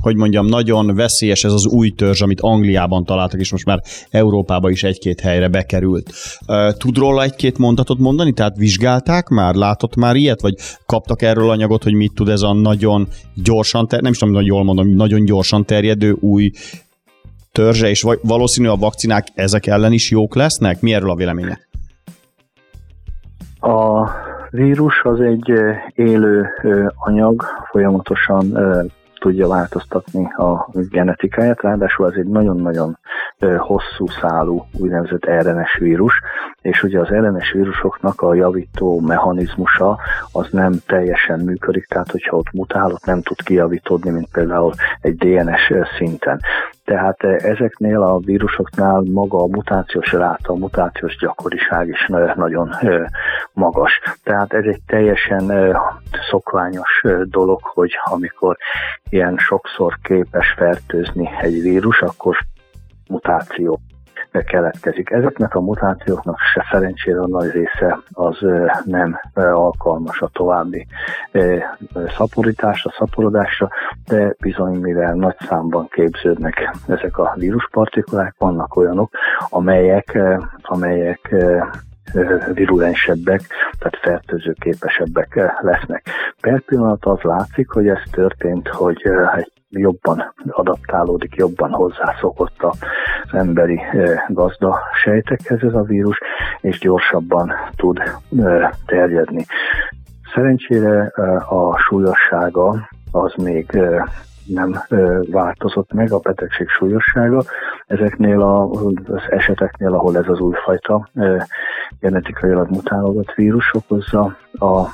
hogy 0.00 0.16
mondjam, 0.16 0.46
nagyon 0.46 0.94
veszélyes 0.94 1.44
ez 1.44 1.52
az 1.52 1.66
új 1.66 1.90
törzs, 1.90 2.20
amit 2.20 2.40
Angliában 2.40 3.04
találtak, 3.04 3.40
és 3.40 3.50
most 3.50 3.64
már 3.64 3.82
Európába 4.10 4.70
is 4.70 4.82
egy-két 4.82 5.20
helyre 5.20 5.48
bekerült. 5.48 6.12
Tud 6.76 6.96
róla 6.96 7.22
egy-két 7.22 7.58
mondatot 7.58 7.98
mondani? 7.98 8.32
Tehát 8.32 8.56
vizsgálták 8.56 9.28
már? 9.28 9.54
Látott 9.54 9.96
már 9.96 10.16
ilyet? 10.16 10.40
Vagy 10.40 10.54
kaptak 10.86 11.22
erről 11.22 11.50
anyagot, 11.50 11.82
hogy 11.82 11.94
mit 11.94 12.14
tud 12.14 12.28
ez 12.28 12.42
a 12.42 12.52
nagyon 12.52 13.08
gyorsan, 13.34 13.88
ter- 13.88 14.02
nem 14.02 14.12
is 14.12 14.18
tudom, 14.18 14.34
hogy 14.34 14.46
jól 14.46 14.64
mondom, 14.64 14.88
nagyon 14.88 15.24
gyorsan 15.24 15.64
terjedő 15.64 16.16
új 16.20 16.50
törzse, 17.52 17.88
és 17.88 18.04
valószínű 18.22 18.68
a 18.68 18.76
vakcinák 18.76 19.26
ezek 19.34 19.66
ellen 19.66 19.92
is 19.92 20.10
jók 20.10 20.34
lesznek? 20.34 20.80
Mi 20.80 20.94
erről 20.94 21.10
a 21.10 21.14
véleménye? 21.14 21.58
A 23.60 24.08
vírus 24.50 25.02
az 25.02 25.20
egy 25.20 25.52
élő 25.94 26.48
anyag, 26.96 27.42
folyamatosan 27.70 28.52
tudja 29.18 29.48
változtatni 29.48 30.24
a 30.24 30.68
genetikáját, 30.72 31.60
ráadásul 31.60 32.06
ez 32.06 32.14
egy 32.16 32.26
nagyon-nagyon 32.26 32.98
hosszú 33.58 34.06
szálú 34.06 34.64
úgynevezett 34.78 35.26
RNS 35.26 35.78
vírus, 35.78 36.20
és 36.62 36.82
ugye 36.82 37.00
az 37.00 37.08
RNS 37.08 37.52
vírusoknak 37.52 38.20
a 38.20 38.34
javító 38.34 39.00
mechanizmusa 39.00 39.98
az 40.32 40.48
nem 40.50 40.72
teljesen 40.86 41.40
működik, 41.40 41.86
tehát 41.86 42.10
hogyha 42.10 42.36
ott 42.36 42.52
mutál, 42.52 42.92
ott 42.92 43.04
nem 43.04 43.22
tud 43.22 43.42
kijavítódni, 43.42 44.10
mint 44.10 44.28
például 44.32 44.72
egy 45.00 45.16
DNS 45.16 45.72
szinten. 45.98 46.40
Tehát 46.88 47.22
ezeknél 47.22 48.02
a 48.02 48.18
vírusoknál 48.18 49.02
maga 49.12 49.38
a 49.42 49.46
mutációs 49.46 50.12
ráta, 50.12 50.52
a 50.52 50.56
mutációs 50.56 51.16
gyakoriság 51.16 51.88
is 51.88 52.06
nagyon 52.36 52.70
magas. 53.52 54.00
Tehát 54.22 54.52
ez 54.52 54.64
egy 54.64 54.80
teljesen 54.86 55.76
szokványos 56.30 57.04
dolog, 57.24 57.60
hogy 57.62 57.90
amikor 58.04 58.56
ilyen 59.10 59.36
sokszor 59.36 59.98
képes 60.02 60.54
fertőzni 60.56 61.30
egy 61.40 61.62
vírus, 61.62 62.00
akkor 62.00 62.36
mutáció 63.08 63.80
keletkezik. 64.46 65.10
Ezeknek 65.10 65.54
a 65.54 65.60
mutációknak 65.60 66.38
se 66.38 66.66
szerencsére 66.70 67.20
a 67.20 67.28
nagy 67.28 67.50
része 67.50 67.98
az 68.12 68.38
nem 68.84 69.20
alkalmas 69.34 70.20
a 70.20 70.30
további 70.32 70.86
szaporításra, 72.16 72.94
szaporodásra, 72.98 73.68
de 74.06 74.34
bizony, 74.40 74.74
mivel 74.74 75.14
nagy 75.14 75.36
számban 75.38 75.88
képződnek 75.88 76.76
ezek 76.88 77.18
a 77.18 77.34
víruspartikulák, 77.36 78.34
vannak 78.38 78.76
olyanok, 78.76 79.10
amelyek, 79.48 80.18
amelyek 80.62 81.34
virulensebbek, 82.52 83.40
tehát 83.78 83.98
fertőzőképesebbek 84.00 85.54
lesznek. 85.60 86.06
Per 86.40 86.60
pillanat 86.60 87.04
az 87.04 87.20
látszik, 87.20 87.70
hogy 87.70 87.88
ez 87.88 88.02
történt, 88.10 88.68
hogy 88.68 89.02
jobban 89.70 90.34
adaptálódik, 90.50 91.34
jobban 91.34 91.70
hozzászokott 91.70 92.62
az 92.62 92.78
emberi 93.32 93.80
gazda 94.28 94.78
sejtekhez 95.02 95.62
ez 95.62 95.74
a 95.74 95.82
vírus, 95.82 96.18
és 96.60 96.78
gyorsabban 96.78 97.52
tud 97.76 98.02
terjedni. 98.86 99.44
Szerencsére 100.34 101.12
a 101.48 101.78
súlyossága 101.78 102.88
az 103.12 103.32
még 103.42 103.78
nem 104.46 104.82
változott 105.30 105.92
meg 105.92 106.12
a 106.12 106.18
betegség 106.18 106.68
súlyossága. 106.68 107.42
Ezeknél 107.86 108.42
az 108.42 109.22
eseteknél, 109.30 109.94
ahol 109.94 110.16
ez 110.16 110.28
az 110.28 110.40
újfajta 110.40 111.08
genetikailag 112.00 112.70
mutálódott 112.70 113.32
vírus 113.34 113.74
okozza 113.74 114.36
a 114.52 114.86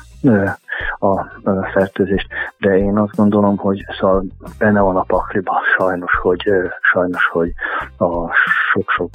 a 0.99 1.25
fertőzést, 1.73 2.26
de 2.59 2.78
én 2.78 2.99
azt 2.99 3.16
gondolom, 3.16 3.57
hogy 3.57 3.85
szóval 3.99 4.25
benne 4.59 4.81
van 4.81 4.97
a 4.97 5.02
pakliba 5.02 5.61
sajnos, 5.76 6.12
hogy 6.23 6.50
sajnos, 6.81 7.26
hogy 7.26 7.52
a 7.99 8.33
sok-sok 8.73 9.11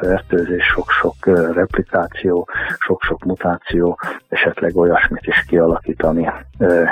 fertőzés, 0.00 0.64
sok-sok 0.64 1.14
replikáció, 1.54 2.48
sok-sok 2.78 3.24
mutáció 3.24 3.98
esetleg 4.28 4.76
olyasmit 4.76 5.26
is 5.26 5.44
kialakít, 5.44 6.02
ami 6.02 6.28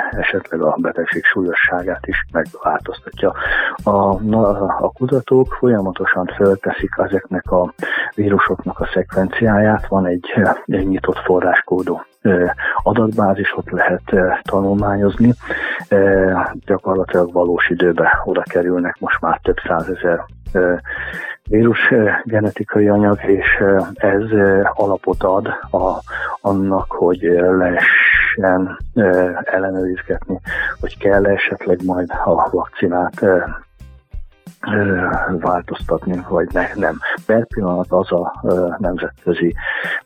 esetleg 0.09 0.61
a 0.61 0.75
betegség 0.81 1.23
súlyosságát 1.23 2.07
is 2.07 2.25
megváltoztatja. 2.31 3.33
A, 3.83 3.89
a 4.83 4.91
kutatók 4.91 5.53
folyamatosan 5.53 6.25
fölteszik 6.35 6.93
ezeknek 6.97 7.51
a 7.51 7.73
vírusoknak 8.15 8.79
a 8.79 8.89
szekvenciáját, 8.93 9.87
van 9.87 10.05
egy, 10.05 10.33
egy 10.65 10.87
nyitott 10.87 11.17
forráskódú 11.19 12.01
adatbázis, 12.83 13.57
ott 13.57 13.69
lehet 13.69 13.96
tanulmányozni. 14.41 15.33
Gyakorlatilag 16.65 17.33
valós 17.33 17.69
időbe 17.69 18.21
oda 18.25 18.41
kerülnek 18.41 18.95
most 18.99 19.21
már 19.21 19.39
több 19.43 19.57
százezer 19.67 20.25
vírus 21.49 21.79
genetikai 22.23 22.87
anyag, 22.87 23.19
és 23.23 23.63
ez 23.93 24.23
alapot 24.73 25.23
ad 25.23 25.47
a, 25.71 26.01
annak, 26.41 26.91
hogy 26.91 27.19
lehessen 27.57 28.77
ellenőrizgetni, 29.43 30.39
hogy 30.79 30.97
kell 30.97 31.25
esetleg 31.25 31.79
majd 31.85 32.09
a 32.25 32.49
vakcinát 32.49 33.25
változtatni, 35.39 36.25
vagy 36.29 36.47
ne, 36.51 36.69
nem. 36.75 36.99
Per 37.25 37.45
pillanat 37.45 37.87
az 37.89 38.11
a 38.11 38.33
nemzetközi 38.77 39.55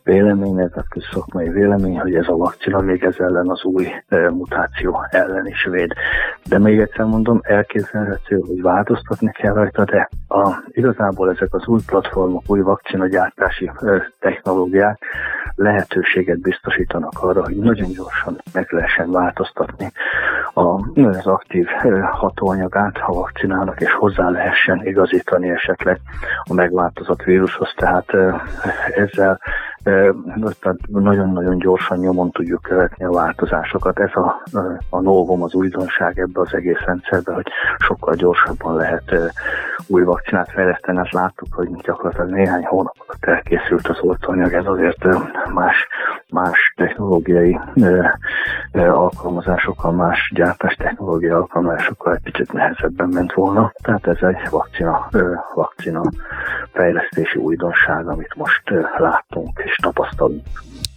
vélemény, 0.02 0.54
nemzetközi 0.54 1.06
szakmai 1.12 1.48
vélemény, 1.48 1.98
hogy 1.98 2.14
ez 2.14 2.28
a 2.28 2.36
vakcina 2.36 2.80
még 2.80 3.04
ez 3.04 3.14
ellen 3.18 3.48
az 3.48 3.64
új 3.64 3.88
mutáció 4.30 5.06
ellen 5.10 5.46
is 5.46 5.64
véd. 5.64 5.92
De 6.48 6.58
még 6.58 6.80
egyszer 6.80 7.04
mondom, 7.04 7.40
elképzelhető, 7.42 8.38
hogy 8.46 8.62
változtatni 8.62 9.32
kell 9.32 9.52
rajta, 9.54 9.84
de 9.84 10.08
a, 10.28 10.62
igazából 10.68 11.30
ezek 11.30 11.54
az 11.54 11.66
új 11.66 11.80
platformok, 11.86 12.42
új 12.46 12.60
vakcinagyártási 12.60 13.70
technológiák 14.20 14.98
lehetőséget 15.54 16.40
biztosítanak 16.40 17.12
arra, 17.20 17.44
hogy 17.44 17.56
nagyon 17.56 17.90
gyorsan 17.90 18.36
meg 18.52 18.66
lehessen 18.70 19.10
változtatni 19.10 19.92
a, 20.54 21.00
az 21.00 21.26
aktív 21.26 21.66
hatóanyagát 22.10 22.98
a 23.06 23.12
vakcinának, 23.12 23.80
és 23.80 23.92
hozzá 23.92 24.28
lehessen 24.28 24.86
igazítani 24.86 25.50
esetleg 25.50 26.00
a 26.44 26.54
megváltozott 26.54 27.22
vírushoz. 27.22 27.72
Tehát 27.76 28.06
ezzel 28.94 29.40
nagyon-nagyon 30.88 31.58
gyorsan 31.58 31.98
nyomon 31.98 32.30
tudjuk 32.30 32.62
követni 32.62 33.04
a 33.04 33.10
változásokat. 33.10 33.98
Ez 33.98 34.10
a, 34.14 34.42
a 34.90 35.00
novum, 35.00 35.42
az 35.42 35.54
újdonság 35.54 36.18
ebbe 36.18 36.40
az 36.40 36.54
egész 36.54 36.80
rendszerbe, 36.84 37.32
hogy 37.32 37.46
sokkal 37.78 38.14
gyorsabban 38.14 38.76
lehet 38.76 39.14
új 39.86 40.02
vakcinát 40.02 40.50
fejleszteni. 40.50 40.98
Ezt 40.98 41.12
láttuk, 41.12 41.54
hogy 41.54 41.68
gyakorlatilag 41.82 42.30
néhány 42.30 42.64
hónap 42.64 42.96
alatt 43.06 43.24
elkészült 43.24 43.88
az 43.88 43.98
oltóanyag, 44.00 44.52
ez 44.52 44.66
azért 44.66 45.06
más, 45.54 45.86
más 46.30 46.72
technológiai 46.76 47.60
alkalmazásokkal, 48.72 49.92
más 49.92 50.32
gyártás 50.34 50.74
technológiai 50.74 51.32
alkalmazásokkal 51.32 52.14
egy 52.14 52.22
picit 52.22 52.52
nehezebben 52.52 53.08
ment 53.08 53.32
volna. 53.32 53.72
Tehát 53.82 54.06
ez 54.06 54.18
egy 54.20 54.50
vakcina, 54.50 55.08
vakcina 55.54 56.02
fejlesztési 56.72 57.38
újdonság, 57.38 58.08
amit 58.08 58.34
most 58.34 58.62
láttunk 58.96 59.58
és 59.72 59.76
tapasztalunk. 59.82 60.42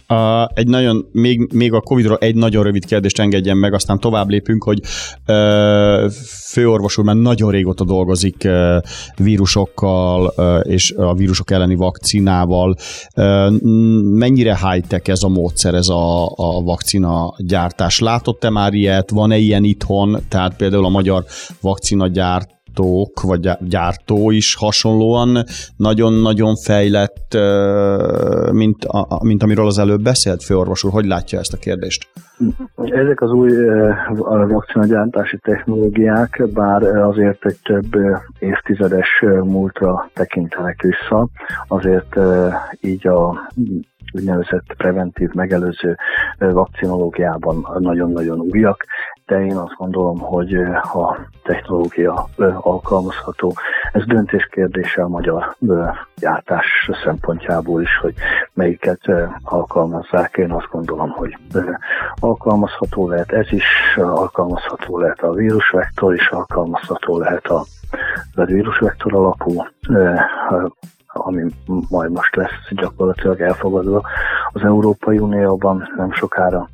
Uh, 0.08 0.44
egy 0.54 0.66
nagyon, 0.66 1.06
még, 1.12 1.52
még 1.52 1.72
a 1.72 1.80
Covid-ról 1.80 2.16
egy 2.16 2.34
nagyon 2.34 2.62
rövid 2.62 2.84
kérdést 2.84 3.18
engedjen 3.18 3.56
meg, 3.56 3.74
aztán 3.74 3.98
tovább 3.98 4.28
lépünk, 4.28 4.64
hogy 4.64 4.80
uh, 5.26 6.10
főorvos 6.50 6.98
úr 6.98 7.04
már 7.04 7.16
nagyon 7.16 7.50
régóta 7.50 7.84
dolgozik 7.84 8.42
uh, 8.44 8.76
vírusokkal 9.16 10.32
uh, 10.36 10.60
és 10.62 10.92
a 10.96 11.14
vírusok 11.14 11.50
elleni 11.50 11.74
vakcinával. 11.74 12.76
Uh, 13.16 13.60
mennyire 14.02 14.58
high-tech 14.70 15.10
ez 15.10 15.22
a 15.22 15.28
módszer, 15.28 15.74
ez 15.74 15.88
a, 15.88 16.26
a 16.26 16.62
vakcina 16.62 17.34
gyártás? 17.38 17.98
Látott-e 17.98 18.50
már 18.50 18.72
ilyet? 18.72 19.10
Van-e 19.10 19.36
ilyen 19.36 19.64
itthon? 19.64 20.18
Tehát 20.28 20.56
például 20.56 20.84
a 20.84 20.88
magyar 20.88 21.24
vakcina 21.60 22.08
gyárt 22.08 22.55
gyártók, 22.76 23.22
vagy 23.22 23.50
gyártó 23.60 24.30
is 24.30 24.54
hasonlóan 24.54 25.44
nagyon-nagyon 25.76 26.56
fejlett, 26.56 27.36
mint, 28.52 28.84
a, 28.84 29.24
mint 29.24 29.42
amiről 29.42 29.66
az 29.66 29.78
előbb 29.78 30.02
beszélt 30.02 30.42
főorvos 30.42 30.84
úr. 30.84 30.92
Hogy 30.92 31.06
látja 31.06 31.38
ezt 31.38 31.52
a 31.52 31.56
kérdést? 31.56 32.08
Ezek 32.76 33.20
az 33.20 33.30
új 33.30 33.50
vakcinagyártási 34.48 35.38
technológiák, 35.42 36.42
bár 36.54 36.82
azért 36.82 37.46
egy 37.46 37.58
több 37.62 37.96
évtizedes 38.38 39.24
múltra 39.42 40.10
tekintenek 40.14 40.82
vissza, 40.82 41.28
azért 41.68 42.16
így 42.80 43.06
a 43.06 43.50
úgynevezett 44.12 44.74
preventív 44.76 45.30
megelőző 45.32 45.96
vakcinológiában 46.38 47.66
nagyon-nagyon 47.78 48.40
újak, 48.40 48.84
de 49.26 49.44
én 49.44 49.56
azt 49.56 49.74
gondolom, 49.76 50.18
hogy 50.18 50.54
a 50.82 51.18
technológia 51.42 52.28
alkalmazható. 52.60 53.54
Ez 53.92 54.04
döntés 54.04 54.46
kérdése 54.50 55.02
a 55.02 55.08
magyar 55.08 55.56
gyártás 56.16 56.90
szempontjából 57.04 57.82
is, 57.82 57.98
hogy 58.00 58.14
melyiket 58.54 59.00
alkalmazzák. 59.42 60.36
Én 60.36 60.52
azt 60.52 60.68
gondolom, 60.70 61.10
hogy 61.10 61.36
alkalmazható 62.20 63.08
lehet 63.08 63.32
ez 63.32 63.46
is, 63.52 63.96
alkalmazható 63.96 64.98
lehet 64.98 65.20
a 65.20 65.32
vírusvektor 65.32 66.14
is, 66.14 66.28
alkalmazható 66.28 67.18
lehet 67.18 67.46
a 67.46 67.64
vírusvektor 68.44 69.14
alapú 69.14 69.64
ami 71.16 71.44
majd 71.88 72.10
most 72.10 72.36
lesz 72.36 72.68
gyakorlatilag 72.70 73.40
elfogadva 73.40 74.02
az 74.52 74.62
Európai 74.62 75.18
Unióban 75.18 75.88
nem 75.96 76.12
sokára, 76.12 76.68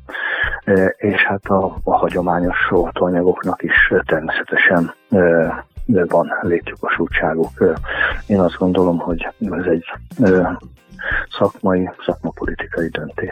e, 0.63 0.95
és 0.97 1.21
hát 1.23 1.45
a, 1.45 1.77
a 1.83 1.97
hagyományos 1.97 2.57
oltóanyagoknak 2.69 3.63
is 3.63 3.93
természetesen 4.05 4.93
e, 5.09 5.65
van 5.85 6.31
létjogosultságuk. 6.41 7.61
E, 7.61 7.73
én 8.27 8.39
azt 8.39 8.57
gondolom, 8.57 8.97
hogy 8.97 9.27
ez 9.39 9.65
egy 9.65 9.85
szakmai, 11.37 11.89
szakmapolitikai 12.05 12.89
döntés. 12.89 13.29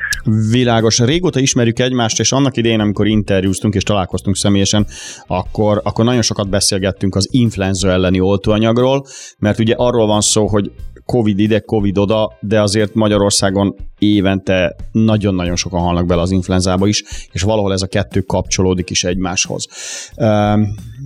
Világos. 0.52 1.00
Régóta 1.00 1.40
ismerjük 1.40 1.80
egymást, 1.80 2.20
és 2.20 2.32
annak 2.32 2.58
idején, 2.58 2.80
amikor 2.80 3.08
interjúztunk 3.08 3.74
és 3.74 3.84
találkoztunk 3.84 4.36
személyesen, 4.36 4.86
akkor, 5.28 5.82
akkor 5.84 6.06
nagyon 6.06 6.22
sokat 6.22 6.50
beszélgettünk 6.50 7.16
az 7.16 7.28
influenza 7.32 7.90
elleni 7.90 8.20
oltóanyagról, 8.20 9.06
mert 9.40 9.60
ugye 9.60 9.74
arról 9.78 10.08
van 10.08 10.22
szó, 10.22 10.48
hogy 10.48 10.72
Covid 11.06 11.40
ide, 11.40 11.60
Covid 11.60 11.98
oda, 11.98 12.38
de 12.40 12.62
azért 12.62 12.94
Magyarországon 12.94 13.76
évente 14.00 14.76
nagyon-nagyon 14.92 15.56
sokan 15.56 15.80
halnak 15.80 16.06
bele 16.06 16.22
az 16.22 16.32
influenzába 16.32 16.88
is, 16.88 17.04
és 17.32 17.42
valahol 17.42 17.74
ez 17.74 17.82
a 17.82 17.88
kettő 17.88 18.22
kapcsolódik 18.22 18.90
is 18.90 19.04
egymáshoz. 19.04 19.68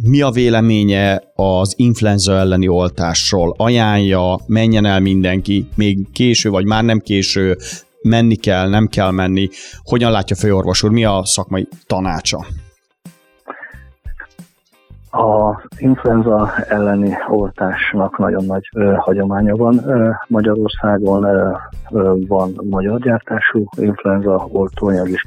Mi 0.01 0.21
a 0.21 0.31
véleménye 0.31 1.23
az 1.35 1.73
influenza 1.77 2.33
elleni 2.33 2.67
oltásról? 2.67 3.55
Ajánlja, 3.57 4.39
menjen 4.45 4.85
el 4.85 4.99
mindenki, 4.99 5.67
még 5.75 6.11
késő 6.11 6.49
vagy 6.49 6.65
már 6.65 6.83
nem 6.83 6.99
késő, 6.99 7.57
menni 8.01 8.35
kell, 8.35 8.69
nem 8.69 8.87
kell 8.87 9.11
menni. 9.11 9.49
Hogyan 9.83 10.11
látja 10.11 10.35
főorvos 10.35 10.83
úr, 10.83 10.91
mi 10.91 11.05
a 11.05 11.21
szakmai 11.25 11.67
tanácsa? 11.85 12.45
A 15.15 15.61
influenza 15.77 16.51
elleni 16.67 17.17
oltásnak 17.27 18.17
nagyon 18.17 18.45
nagy 18.45 18.69
ö, 18.73 18.93
hagyománya 18.97 19.55
van. 19.55 19.79
Ö, 19.85 20.09
Magyarországon 20.27 21.23
ö, 21.23 21.51
ö, 21.91 22.13
van 22.27 22.53
magyar 22.69 22.99
gyártású 22.99 23.69
influenza 23.77 24.47
oltóanyag 24.51 25.09
is. 25.09 25.23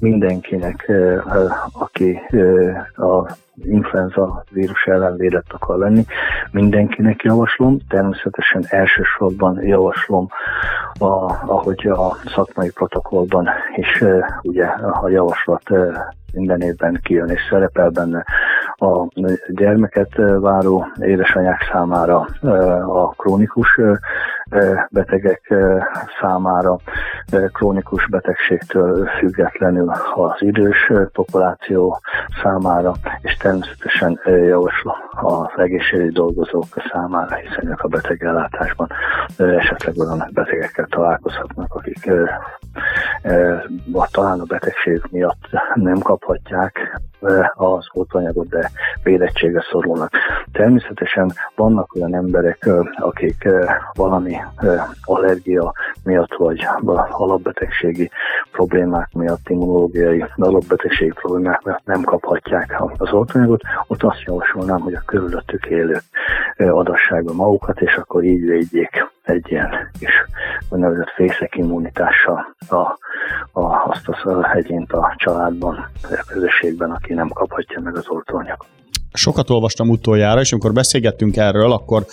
Mindenkinek, 0.00 0.84
ö, 0.88 1.16
ö, 1.34 1.46
aki 1.72 2.20
ö, 2.30 2.70
a 2.96 3.36
influenza 3.62 4.44
vírus 4.50 4.84
ellen 4.84 5.16
védett 5.16 5.52
akar 5.52 5.78
lenni, 5.78 6.04
mindenkinek 6.50 7.22
javaslom. 7.22 7.78
Természetesen 7.88 8.64
elsősorban 8.68 9.62
javaslom, 9.62 10.28
a, 10.98 11.04
ahogy 11.46 11.86
a 11.86 12.14
szakmai 12.14 12.70
protokollban 12.70 13.48
is 13.76 14.04
ugye 14.42 14.64
a 14.64 15.08
javaslat 15.08 15.70
minden 16.32 16.60
évben 16.60 17.00
kijön 17.02 17.28
és 17.28 17.40
szerepel 17.50 17.90
benne 17.90 18.24
a 18.76 19.08
gyermeket 19.48 20.14
váró 20.40 20.86
édesanyák 21.00 21.68
számára 21.72 22.26
a 22.86 23.08
krónikus 23.08 23.80
betegek 24.90 25.54
számára, 26.20 26.76
krónikus 27.52 28.08
betegségtől 28.08 29.06
függetlenül 29.06 29.92
az 30.14 30.36
idős 30.38 30.92
populáció 31.12 32.00
számára, 32.42 32.92
és 33.20 33.36
természetesen 33.48 34.20
javaslom 34.24 35.07
az 35.22 35.50
egészségügyi 35.56 36.12
dolgozók 36.12 36.64
számára, 36.92 37.34
hiszen 37.34 37.70
ők 37.70 37.80
a 37.80 37.88
betegellátásban 37.88 38.88
esetleg 39.36 39.98
olyan 39.98 40.30
betegekkel 40.32 40.86
találkozhatnak, 40.86 41.74
akik 41.74 42.10
talán 44.10 44.40
a 44.40 44.44
betegség 44.44 45.02
miatt 45.10 45.48
nem 45.74 45.98
kaphatják 45.98 47.00
az 47.54 47.86
oltóanyagot, 47.92 48.48
de 48.48 48.70
védettségre 49.02 49.64
szorulnak. 49.70 50.10
Természetesen 50.52 51.32
vannak 51.56 51.94
olyan 51.94 52.14
emberek, 52.14 52.68
akik 52.96 53.48
valami 53.92 54.36
allergia 55.02 55.72
miatt, 56.04 56.34
vagy 56.36 56.66
alapbetegségi 57.08 58.10
problémák 58.52 59.08
miatt, 59.12 59.48
immunológiai 59.48 60.24
alapbetegségi 60.36 61.12
problémák 61.12 61.62
miatt 61.62 61.84
nem 61.84 62.02
kaphatják 62.02 62.82
az 62.96 63.12
oltóanyagot, 63.12 63.60
ott 63.86 64.02
azt 64.02 64.22
javasolnám, 64.22 64.80
hogy 64.80 64.94
a 64.94 65.02
körülöttük 65.08 65.66
élők 65.66 66.02
adasságba 66.56 67.32
magukat, 67.32 67.80
és 67.80 67.94
akkor 67.94 68.24
így 68.24 68.40
védjék 68.40 69.06
egy 69.22 69.44
ilyen 69.50 69.90
kis 69.98 70.10
úgynevezett 70.70 71.10
fészek 71.14 71.54
immunitással 71.56 72.56
a, 72.68 72.76
a, 73.60 73.88
azt 73.88 74.08
az 74.08 74.44
egyént 74.54 74.92
a 74.92 75.14
családban, 75.16 75.90
a 76.02 76.24
közösségben, 76.26 76.90
aki 76.90 77.14
nem 77.14 77.28
kaphatja 77.28 77.80
meg 77.80 77.96
az 77.96 78.08
oltóanyagot. 78.08 78.66
Sokat 79.12 79.50
olvastam 79.50 79.88
utoljára, 79.88 80.40
és 80.40 80.52
amikor 80.52 80.72
beszélgettünk 80.72 81.36
erről, 81.36 81.72
akkor 81.72 82.04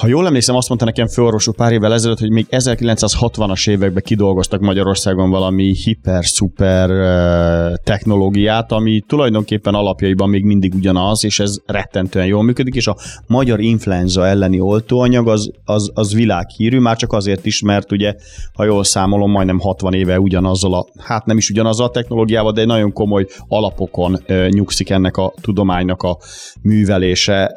ha 0.00 0.06
jól 0.06 0.26
emlékszem, 0.26 0.56
azt 0.56 0.68
mondta 0.68 0.86
nekem 0.86 1.06
főorvosú 1.06 1.52
pár 1.52 1.72
évvel 1.72 1.92
ezelőtt, 1.92 2.18
hogy 2.18 2.30
még 2.30 2.46
1960-as 2.50 3.68
években 3.68 4.02
kidolgoztak 4.02 4.60
Magyarországon 4.60 5.30
valami 5.30 5.74
hiper-szuper 5.74 6.90
technológiát, 7.84 8.72
ami 8.72 9.02
tulajdonképpen 9.06 9.74
alapjaiban 9.74 10.28
még 10.28 10.44
mindig 10.44 10.74
ugyanaz, 10.74 11.24
és 11.24 11.40
ez 11.40 11.56
rettentően 11.66 12.26
jól 12.26 12.42
működik, 12.42 12.74
és 12.74 12.86
a 12.86 12.96
magyar 13.26 13.60
influenza 13.60 14.26
elleni 14.26 14.60
oltóanyag 14.60 15.28
az, 15.28 15.50
az, 15.64 15.90
az 15.94 16.14
világhírű, 16.14 16.78
már 16.78 16.96
csak 16.96 17.12
azért 17.12 17.46
is, 17.46 17.62
mert 17.62 17.92
ugye, 17.92 18.14
ha 18.54 18.64
jól 18.64 18.84
számolom, 18.84 19.30
majdnem 19.30 19.58
60 19.58 19.94
éve 19.94 20.20
ugyanazzal 20.20 20.74
a, 20.74 20.86
hát 20.98 21.26
nem 21.26 21.36
is 21.36 21.50
ugyanazzal 21.50 21.86
a 21.86 21.90
technológiával, 21.90 22.52
de 22.52 22.60
egy 22.60 22.66
nagyon 22.66 22.92
komoly 22.92 23.26
alapokon 23.48 24.18
nyugszik 24.48 24.90
ennek 24.90 25.16
a 25.16 25.32
tudománynak 25.40 26.02
a 26.02 26.18
művelése. 26.62 27.54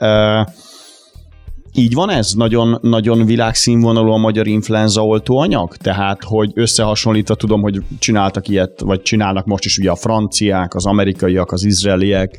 Így 1.79 1.93
van 1.93 2.09
ez? 2.09 2.33
Nagyon, 2.33 2.77
nagyon 2.81 3.25
világszínvonalú 3.25 4.11
a 4.11 4.17
magyar 4.17 4.47
influenza 4.47 5.05
oltóanyag? 5.05 5.75
Tehát, 5.75 6.23
hogy 6.23 6.51
összehasonlítva 6.55 7.35
tudom, 7.35 7.61
hogy 7.61 7.81
csináltak 7.99 8.47
ilyet, 8.47 8.79
vagy 8.79 9.01
csinálnak 9.01 9.45
most 9.45 9.65
is 9.65 9.77
ugye 9.77 9.91
a 9.91 9.95
franciák, 9.95 10.75
az 10.75 10.85
amerikaiak, 10.85 11.51
az 11.51 11.63
izraeliek, 11.63 12.37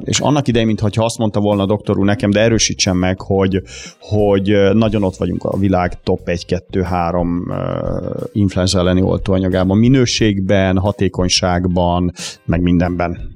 és 0.00 0.20
annak 0.20 0.48
idején, 0.48 0.66
mintha 0.66 1.04
azt 1.04 1.18
mondta 1.18 1.40
volna 1.40 1.62
a 1.62 1.66
doktor 1.66 1.98
úr 1.98 2.04
nekem, 2.04 2.30
de 2.30 2.40
erősítsen 2.40 2.96
meg, 2.96 3.20
hogy, 3.20 3.62
hogy 4.00 4.72
nagyon 4.72 5.02
ott 5.02 5.16
vagyunk 5.16 5.44
a 5.44 5.58
világ 5.58 6.02
top 6.02 6.20
1-2-3 6.24 8.26
influenza 8.32 8.78
elleni 8.78 9.02
oltóanyagában, 9.02 9.78
minőségben, 9.78 10.78
hatékonyságban, 10.78 12.12
meg 12.44 12.62
mindenben. 12.62 13.34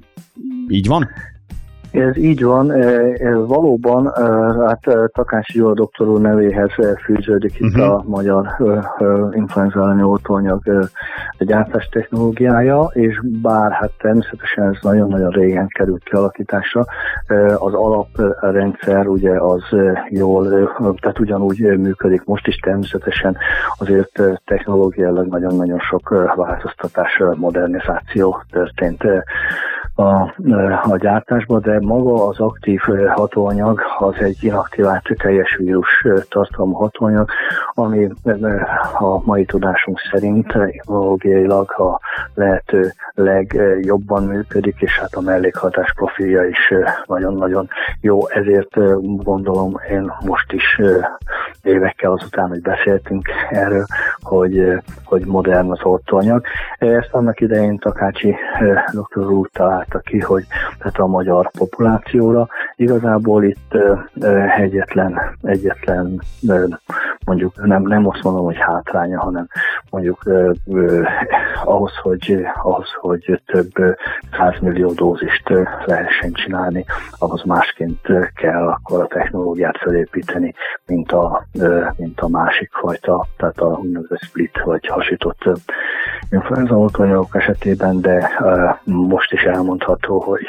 Így 0.69 0.87
van? 0.87 1.07
Ez 1.91 2.17
így 2.17 2.43
van, 2.43 2.73
valóban 3.47 4.11
hát 4.67 5.11
Takács 5.13 5.53
Gyula 5.53 5.73
doktor 5.73 6.07
úr 6.07 6.21
nevéhez 6.21 6.69
fűződik 7.03 7.59
itt 7.59 7.75
uh-huh. 7.75 7.93
a 7.93 8.03
magyar 8.07 8.47
influenza 9.31 9.81
elleni 9.81 10.03
oltóanyag 10.03 10.89
gyártás 11.39 11.89
technológiája, 11.91 12.89
és 12.93 13.21
bár 13.41 13.71
hát 13.71 13.91
természetesen 13.97 14.67
ez 14.67 14.77
nagyon-nagyon 14.81 15.29
régen 15.29 15.67
került 15.67 16.03
kialakításra, 16.03 16.85
az 17.55 17.73
alaprendszer 17.73 19.07
ugye 19.07 19.31
az 19.39 19.63
jól, 20.09 20.49
tehát 21.01 21.19
ugyanúgy 21.19 21.59
működik 21.77 22.23
most 22.23 22.47
is 22.47 22.55
természetesen, 22.55 23.37
azért 23.77 24.21
technológiailag 24.45 25.27
nagyon-nagyon 25.27 25.79
sok 25.79 26.09
változtatás, 26.35 27.23
modernizáció 27.35 28.43
történt 28.51 29.03
a, 29.99 30.33
a 30.83 30.97
gyártásba, 30.97 31.59
de 31.59 31.79
maga 31.79 32.27
az 32.27 32.39
aktív 32.39 32.79
hatóanyag 33.07 33.81
az 33.97 34.15
egy 34.19 34.37
inaktivált 34.43 35.09
teljes 35.17 35.55
vírus 35.55 36.05
tartalmú 36.29 36.73
hatóanyag, 36.73 37.29
ami 37.73 38.09
a 38.99 39.23
mai 39.25 39.45
tudásunk 39.45 39.99
szerint 40.11 40.53
immunológiailag 40.53 41.71
a 41.71 41.99
lehető 42.33 42.91
legjobban 43.13 44.23
működik, 44.23 44.81
és 44.81 44.99
hát 44.99 45.13
a 45.13 45.21
mellékhatás 45.21 45.93
profilja 45.95 46.43
is 46.43 46.73
nagyon-nagyon 47.05 47.67
jó, 48.01 48.27
ezért 48.27 48.75
gondolom 49.23 49.73
én 49.91 50.11
most 50.25 50.51
is 50.51 50.81
évekkel 51.63 52.11
azután, 52.11 52.47
hogy 52.47 52.61
beszéltünk 52.61 53.29
erről, 53.49 53.85
hogy, 54.21 54.81
hogy 55.03 55.25
modern 55.25 55.71
az 55.71 55.83
oltóanyag. 55.83 56.45
Ezt 56.77 57.09
annak 57.11 57.39
idején 57.39 57.77
Takácsi 57.77 58.35
doktor 58.93 59.31
úr 59.31 59.49
találta 59.89 59.99
ki, 59.99 60.19
hogy 60.19 60.43
tehát 60.77 60.97
a 60.97 61.05
magyar 61.05 61.51
populációra. 61.51 62.47
Igazából 62.75 63.43
itt 63.43 63.77
egyetlen, 64.57 65.37
egyetlen 65.41 66.21
mondjuk 67.25 67.65
nem, 67.65 67.81
nem 67.81 68.07
azt 68.07 68.23
mondom, 68.23 68.45
hogy 68.45 68.57
hátránya, 68.57 69.19
hanem 69.19 69.47
mondjuk 69.89 70.23
ahhoz, 71.63 71.91
hogy, 72.01 72.45
ahhoz, 72.63 72.87
hogy 72.99 73.41
több 73.45 73.71
százmillió 74.37 74.91
dózist 74.91 75.49
lehessen 75.85 76.31
csinálni, 76.31 76.85
ahhoz 77.17 77.43
másként 77.43 77.99
kell 78.35 78.67
akkor 78.67 79.01
a 79.01 79.07
technológiát 79.07 79.77
felépíteni, 79.77 80.53
mint 80.85 81.11
a, 81.11 81.45
mint 81.97 82.19
a 82.19 82.27
másik 82.27 82.71
fajta, 82.71 83.27
tehát 83.37 83.59
a 83.59 83.65
úgynevezett 83.65 84.19
split 84.21 84.61
vagy 84.63 84.87
hasított 84.87 85.49
influenza 86.31 86.77
oltóanyagok 86.77 87.35
esetében, 87.35 88.01
de 88.01 88.31
most 88.83 89.31
is 89.31 89.41
elmondható, 89.41 90.19
hogy 90.19 90.41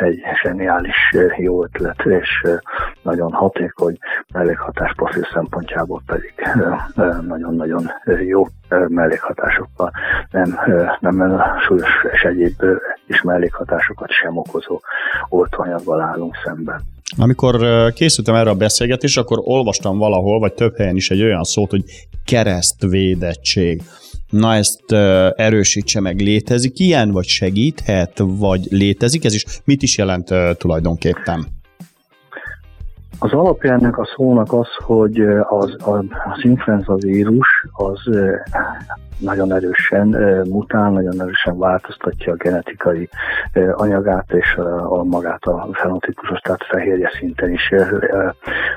egy 0.00 0.20
zseniális 0.42 1.14
jó 1.36 1.64
ötlet 1.64 2.02
és 2.04 2.46
nagyon 3.02 3.32
hatékony 3.32 3.98
mellékhatás 4.32 4.92
profil 4.96 5.26
szempontjából 5.32 6.02
pedig 6.06 6.34
nagyon-nagyon 7.26 7.90
jó 8.26 8.46
mellékhatásokkal, 8.88 9.90
nem, 10.30 10.58
nem 11.00 11.42
súlyos 11.66 11.88
és 12.12 12.22
egyéb 12.22 12.62
is 13.06 13.22
mellékhatásokat 13.22 14.10
sem 14.10 14.36
okozó 14.36 14.80
oltóanyaggal 15.28 16.00
állunk 16.00 16.34
szemben. 16.44 16.80
Amikor 17.18 17.56
készültem 17.92 18.34
erre 18.34 18.50
a 18.50 18.54
beszélgetésre, 18.54 19.20
akkor 19.20 19.38
olvastam 19.42 19.98
valahol, 19.98 20.38
vagy 20.38 20.52
több 20.52 20.76
helyen 20.76 20.96
is 20.96 21.10
egy 21.10 21.22
olyan 21.22 21.42
szót, 21.42 21.70
hogy 21.70 21.82
keresztvédettség. 22.24 23.82
Na 24.30 24.54
ezt 24.54 24.92
erősítse 25.36 26.00
meg, 26.00 26.20
létezik 26.20 26.78
ilyen, 26.78 27.10
vagy 27.10 27.26
segíthet, 27.26 28.12
vagy 28.24 28.66
létezik 28.70 29.24
ez 29.24 29.34
is? 29.34 29.44
Mit 29.64 29.82
is 29.82 29.98
jelent 29.98 30.34
tulajdonképpen? 30.58 31.46
Az 33.18 33.32
alapja 33.32 33.72
ennek 33.72 33.98
a 33.98 34.08
szónak 34.16 34.52
az, 34.52 34.68
hogy 34.84 35.20
az, 35.48 35.76
az, 35.78 36.04
influenza 36.42 36.94
vírus 36.94 37.48
az 37.72 37.98
nagyon 39.18 39.52
erősen 39.52 40.06
mutál, 40.48 40.90
nagyon 40.90 41.20
erősen 41.20 41.58
változtatja 41.58 42.32
a 42.32 42.36
genetikai 42.36 43.08
anyagát 43.72 44.32
és 44.32 44.54
a 44.88 45.04
magát 45.04 45.42
a 45.42 45.68
fenotípusos, 45.72 46.40
tehát 46.40 46.64
fehérje 46.70 47.10
szinten 47.18 47.52
is 47.52 47.72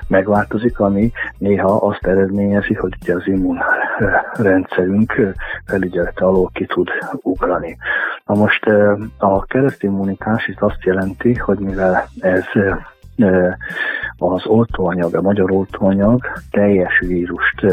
megváltozik, 0.07 0.79
ami 0.79 1.11
néha 1.37 1.75
azt 1.75 2.05
eredményezi, 2.05 2.73
hogy 2.73 2.93
ugye 3.01 3.15
az 3.15 3.27
immunrendszerünk 3.99 5.35
felügyelete 5.65 6.25
alól 6.25 6.49
ki 6.53 6.65
tud 6.65 6.89
ugrani. 7.21 7.77
Na 8.25 8.35
most 8.35 8.65
a 9.17 9.45
keresztimmunitás 9.45 10.47
itt 10.47 10.61
azt 10.61 10.83
jelenti, 10.83 11.33
hogy 11.33 11.57
mivel 11.57 12.07
ez 12.19 12.45
az 14.17 14.45
oltóanyag, 14.45 15.15
a 15.15 15.21
magyar 15.21 15.51
oltóanyag 15.51 16.21
teljes 16.51 16.99
vírust 16.99 17.65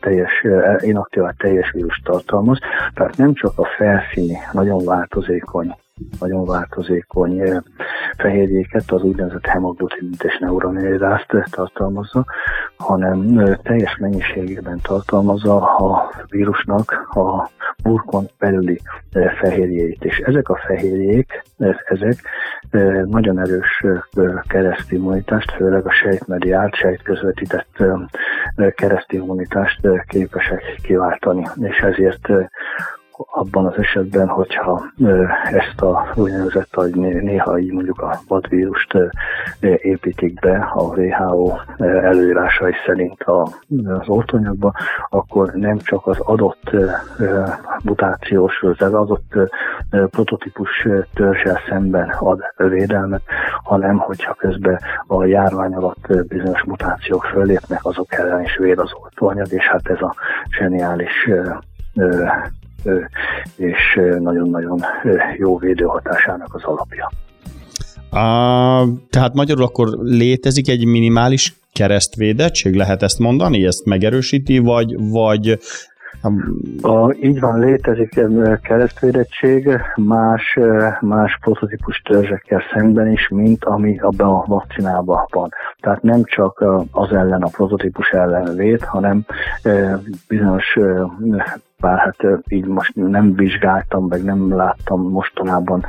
teljes, 0.00 0.46
inaktivált 0.78 1.36
teljes 1.36 1.70
vírus 1.70 2.00
tartalmaz, 2.04 2.58
tehát 2.94 3.16
nem 3.16 3.34
csak 3.34 3.58
a 3.58 3.64
felszíni, 3.64 4.38
nagyon 4.52 4.84
változékony 4.84 5.74
nagyon 6.20 6.44
változékony 6.44 7.62
fehérjéket, 8.16 8.90
az 8.90 9.02
úgynevezett 9.02 9.46
hemaglutinit 9.46 10.22
és 10.22 10.38
neuronéridást 10.38 11.36
tartalmazza, 11.50 12.24
hanem 12.76 13.34
teljes 13.62 13.96
mennyiségében 13.96 14.78
tartalmazza 14.82 15.76
a 15.76 16.10
vírusnak 16.28 17.08
a 17.10 17.50
burkon 17.82 18.28
belüli 18.38 18.80
fehérjéit. 19.40 20.04
És 20.04 20.18
ezek 20.18 20.48
a 20.48 20.60
fehérjék, 20.66 21.42
ezek 21.84 22.16
nagyon 23.04 23.38
erős 23.38 23.84
keresztimmunitást, 24.48 25.50
főleg 25.50 25.86
a 25.86 25.92
sejtmediált, 25.92 26.74
sejtközvetített 26.74 27.84
keresztimmunitást 28.74 29.88
képesek 30.06 30.62
kiváltani, 30.82 31.46
és 31.60 31.78
ezért 31.78 32.28
abban 33.26 33.66
az 33.66 33.78
esetben, 33.78 34.28
hogyha 34.28 34.82
ezt 35.50 35.80
a 35.80 36.12
úgynevezett, 36.14 36.74
hogy 36.74 36.94
néha 36.94 37.58
így 37.58 37.72
mondjuk 37.72 38.00
a 38.00 38.20
vadvírust 38.28 38.94
építik 39.60 40.40
be 40.40 40.70
a 40.74 40.82
WHO 40.82 41.52
előírásai 41.78 42.72
szerint 42.86 43.22
az 43.22 44.08
oltóanyagba, 44.08 44.72
akkor 45.08 45.52
nem 45.52 45.78
csak 45.78 46.06
az 46.06 46.18
adott 46.18 46.70
mutációs, 47.84 48.62
az 48.62 48.94
adott 48.94 49.34
prototípus 49.90 50.86
törzsel 51.14 51.60
szemben 51.68 52.08
ad 52.18 52.40
védelmet, 52.56 53.22
hanem 53.62 53.98
hogyha 53.98 54.34
közben 54.34 54.78
a 55.06 55.24
járvány 55.24 55.74
alatt 55.74 56.26
bizonyos 56.28 56.62
mutációk 56.64 57.24
fölépnek, 57.24 57.84
azok 57.84 58.12
ellen 58.12 58.42
is 58.42 58.56
véd 58.56 58.78
az 58.78 58.90
oltóanyag, 59.02 59.52
és 59.52 59.68
hát 59.68 59.88
ez 59.88 60.00
a 60.00 60.14
zseniális 60.58 61.28
és 63.56 64.00
nagyon-nagyon 64.18 64.80
jó 65.36 65.58
védőhatásának 65.58 66.54
az 66.54 66.62
alapja. 66.62 67.10
A, 68.10 68.86
tehát 69.10 69.34
magyarul 69.34 69.64
akkor 69.64 69.88
létezik 70.02 70.68
egy 70.68 70.86
minimális 70.86 71.54
keresztvédettség, 71.72 72.74
lehet 72.74 73.02
ezt 73.02 73.18
mondani, 73.18 73.66
ezt 73.66 73.84
megerősíti, 73.84 74.58
vagy, 74.58 75.10
vagy 75.10 75.58
a, 76.82 77.12
így 77.12 77.40
van, 77.40 77.58
létezik 77.58 78.20
keresztvédettség 78.62 79.68
más, 79.96 80.58
más 81.00 81.38
prototípus 81.40 82.02
törzsekkel 82.04 82.62
szemben 82.72 83.12
is, 83.12 83.28
mint 83.28 83.64
ami 83.64 83.98
abban 83.98 84.28
a 84.28 84.44
vakcinában 84.46 85.26
van. 85.30 85.48
Tehát 85.80 86.02
nem 86.02 86.24
csak 86.24 86.64
az 86.90 87.12
ellen, 87.12 87.42
a 87.42 87.48
prototípus 87.48 88.10
ellen 88.10 88.56
véd, 88.56 88.82
hanem 88.84 89.24
bizonyos 90.28 90.78
bár 91.80 91.98
hát 91.98 92.16
így 92.48 92.66
most 92.66 92.94
nem 92.94 93.34
vizsgáltam, 93.34 94.06
meg 94.06 94.24
nem 94.24 94.56
láttam 94.56 95.10
mostanában 95.10 95.84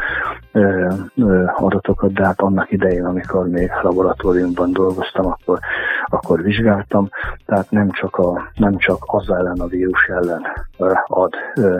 ö, 0.51 0.87
ö, 1.15 1.43
adatokat, 1.55 2.13
de 2.13 2.25
hát 2.25 2.41
annak 2.41 2.71
idején, 2.71 3.05
amikor 3.05 3.47
még 3.47 3.71
laboratóriumban 3.81 4.73
dolgoztam, 4.73 5.25
akkor, 5.25 5.59
akkor 6.05 6.41
vizsgáltam, 6.41 7.09
tehát 7.45 7.71
nem 7.71 7.89
csak, 7.89 8.17
a, 8.17 8.51
nem 8.55 8.77
csak 8.77 8.97
az 9.05 9.29
ellen 9.29 9.59
a 9.59 9.67
vírus 9.67 10.07
ellen 10.07 10.41
ad 11.05 11.33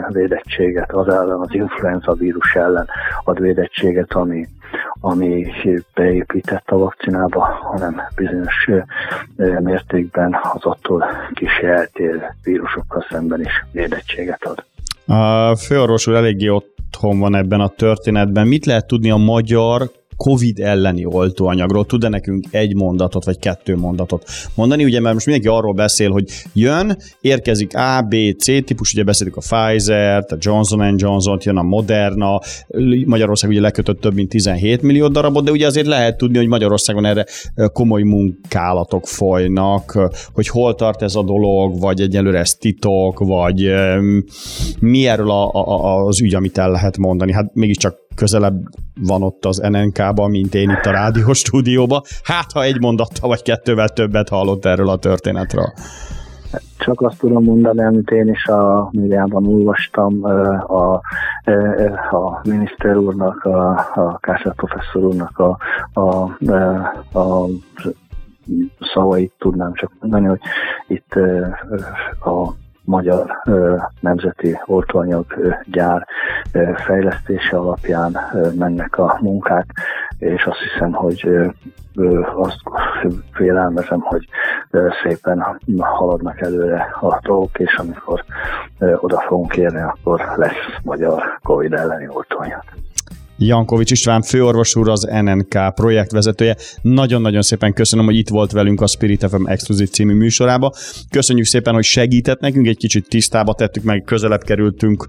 védettséget, 0.08 0.92
az 0.92 1.08
ellen 1.08 1.40
az 1.40 1.54
influenza 1.54 2.12
vírus 2.12 2.54
ellen 2.54 2.88
ad 3.24 3.40
védettséget, 3.40 4.12
ami, 4.12 4.46
ami 5.00 5.52
beépített 5.94 6.70
a 6.70 6.78
vakcinába, 6.78 7.40
hanem 7.40 8.00
bizonyos 8.16 8.70
mértékben 9.60 10.36
az 10.52 10.64
attól 10.64 11.06
kis 11.34 11.58
eltér 11.58 12.34
vírusokkal 12.42 13.06
szemben 13.10 13.40
is 13.40 13.64
védettséget 13.72 14.01
ad. 14.40 14.64
A 15.06 15.56
főorvos 15.56 16.06
úr 16.06 16.14
eléggé 16.14 16.48
otthon 16.48 17.18
van 17.18 17.34
ebben 17.34 17.60
a 17.60 17.68
történetben. 17.68 18.46
Mit 18.46 18.66
lehet 18.66 18.86
tudni 18.86 19.10
a 19.10 19.16
magyar 19.16 19.90
COVID 20.22 20.60
elleni 20.60 21.04
oltóanyagról 21.04 21.86
tud-e 21.86 22.08
nekünk 22.08 22.44
egy 22.50 22.74
mondatot, 22.74 23.24
vagy 23.24 23.38
kettő 23.38 23.76
mondatot 23.76 24.24
mondani? 24.54 24.84
Ugye, 24.84 25.00
mert 25.00 25.14
most 25.14 25.26
mindenki 25.26 25.56
arról 25.56 25.72
beszél, 25.72 26.10
hogy 26.10 26.24
jön, 26.52 26.96
érkezik 27.20 27.76
A, 27.76 28.02
B, 28.08 28.14
C 28.38 28.44
típus, 28.44 28.92
ugye 28.92 29.02
beszélünk 29.02 29.36
a 29.36 29.40
Pfizer, 29.40 30.24
a 30.28 30.36
Johnson 30.38 30.94
Johnson, 30.98 31.38
jön 31.42 31.56
a 31.56 31.62
Moderna, 31.62 32.40
Magyarország 33.06 33.50
ugye 33.50 33.60
lekötött 33.60 34.00
több 34.00 34.14
mint 34.14 34.28
17 34.28 34.82
millió 34.82 35.08
darabot, 35.08 35.44
de 35.44 35.50
ugye 35.50 35.66
azért 35.66 35.86
lehet 35.86 36.16
tudni, 36.16 36.36
hogy 36.36 36.48
Magyarországon 36.48 37.04
erre 37.04 37.26
komoly 37.72 38.02
munkálatok 38.02 39.06
folynak, 39.06 40.10
hogy 40.32 40.48
hol 40.48 40.74
tart 40.74 41.02
ez 41.02 41.14
a 41.14 41.22
dolog, 41.22 41.80
vagy 41.80 42.00
egyelőre 42.00 42.38
ez 42.38 42.54
titok, 42.54 43.18
vagy 43.18 43.72
mi 44.80 45.06
erről 45.06 45.30
a, 45.30 45.50
a, 45.52 46.06
az 46.06 46.20
ügy, 46.20 46.34
amit 46.34 46.58
el 46.58 46.70
lehet 46.70 46.98
mondani. 46.98 47.32
Hát 47.32 47.54
mégiscsak 47.54 48.01
közelebb 48.14 48.62
van 49.00 49.22
ott 49.22 49.44
az 49.44 49.56
NNK-ban, 49.56 50.30
mint 50.30 50.54
én 50.54 50.70
itt 50.70 50.84
a 50.84 50.90
rádió 50.90 51.32
stúdióban. 51.42 52.02
Hát, 52.22 52.52
ha 52.52 52.62
egy 52.62 52.80
mondattal 52.80 53.28
vagy 53.28 53.42
kettővel 53.42 53.88
többet 53.88 54.28
hallott 54.28 54.64
erről 54.64 54.88
a 54.88 54.96
történetről. 54.96 55.72
Csak 56.78 57.00
azt 57.00 57.18
tudom 57.18 57.44
mondani, 57.44 57.84
amit 57.84 58.10
én 58.10 58.28
is 58.28 58.46
a 58.46 58.88
médiában 58.90 59.46
olvastam, 59.46 60.24
a, 60.66 60.94
a 62.10 62.40
miniszter 62.42 62.96
úrnak, 62.96 63.44
a, 63.44 63.70
a 63.94 64.18
Kásár 64.20 64.54
professzor 64.54 65.04
úrnak 65.04 65.38
a, 65.38 65.58
a, 65.92 66.22
a 67.18 67.46
szavait 68.80 69.32
tudnám 69.38 69.72
csak 69.74 69.92
mondani, 70.00 70.26
hogy 70.26 70.40
itt 70.86 71.14
a 72.24 72.54
Magyar 72.84 73.42
Nemzeti 74.00 74.58
Oltóanyag 74.66 75.24
Gyár 75.64 76.06
fejlesztése 76.74 77.56
alapján 77.56 78.16
mennek 78.58 78.98
a 78.98 79.18
munkák, 79.20 79.66
és 80.18 80.44
azt 80.44 80.58
hiszem, 80.58 80.92
hogy 80.92 81.28
azt 82.34 82.60
félelmezem, 83.32 84.00
hogy 84.00 84.28
szépen 85.02 85.58
haladnak 85.78 86.40
előre 86.40 86.88
a 87.00 87.18
dolgok, 87.22 87.58
és 87.58 87.74
amikor 87.74 88.24
oda 88.78 89.20
fogunk 89.20 89.56
érni, 89.56 89.80
akkor 89.80 90.32
lesz 90.36 90.80
magyar 90.82 91.38
Covid 91.42 91.72
elleni 91.72 92.08
oltóanyag. 92.08 92.62
Jankovics 93.38 93.90
István 93.90 94.22
főorvos 94.22 94.76
úr, 94.76 94.88
az 94.88 95.08
NNK 95.22 95.74
projektvezetője. 95.74 96.56
Nagyon-nagyon 96.82 97.42
szépen 97.42 97.72
köszönöm, 97.72 98.04
hogy 98.04 98.16
itt 98.16 98.28
volt 98.28 98.52
velünk 98.52 98.80
a 98.80 98.86
Spirit 98.86 99.28
FM 99.28 99.46
Exclusive 99.46 99.90
című 99.90 100.14
műsorába. 100.14 100.72
Köszönjük 101.10 101.46
szépen, 101.46 101.74
hogy 101.74 101.84
segített 101.84 102.40
nekünk, 102.40 102.66
egy 102.66 102.76
kicsit 102.76 103.08
tisztába 103.08 103.54
tettük 103.54 103.82
meg, 103.82 104.02
közelebb 104.04 104.42
kerültünk 104.42 105.06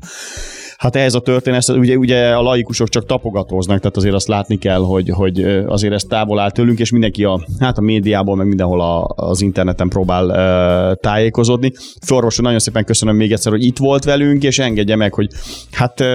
Hát 0.83 0.95
ehhez 0.95 1.13
a 1.13 1.19
történet, 1.19 1.69
ugye, 1.69 1.95
ugye 1.95 2.35
a 2.35 2.41
laikusok 2.41 2.89
csak 2.89 3.05
tapogatóznak, 3.05 3.79
tehát 3.79 3.97
azért 3.97 4.13
azt 4.13 4.27
látni 4.27 4.57
kell, 4.57 4.79
hogy, 4.79 5.09
hogy 5.09 5.41
azért 5.65 5.93
ez 5.93 6.03
távol 6.03 6.39
áll 6.39 6.51
tőlünk, 6.51 6.79
és 6.79 6.91
mindenki 6.91 7.23
a, 7.23 7.45
hát 7.59 7.77
a 7.77 7.81
médiából, 7.81 8.35
meg 8.35 8.47
mindenhol 8.47 8.81
a, 8.81 9.13
az 9.15 9.41
interneten 9.41 9.89
próbál 9.89 10.25
uh, 10.25 10.99
tájékozódni. 10.99 11.71
Forvosú, 12.01 12.43
nagyon 12.43 12.59
szépen 12.59 12.85
köszönöm 12.85 13.15
még 13.15 13.31
egyszer, 13.31 13.51
hogy 13.51 13.63
itt 13.63 13.77
volt 13.77 14.03
velünk, 14.03 14.43
és 14.43 14.59
engedje 14.59 14.95
meg, 14.95 15.13
hogy 15.13 15.27
hát 15.71 15.99
uh, 15.99 16.07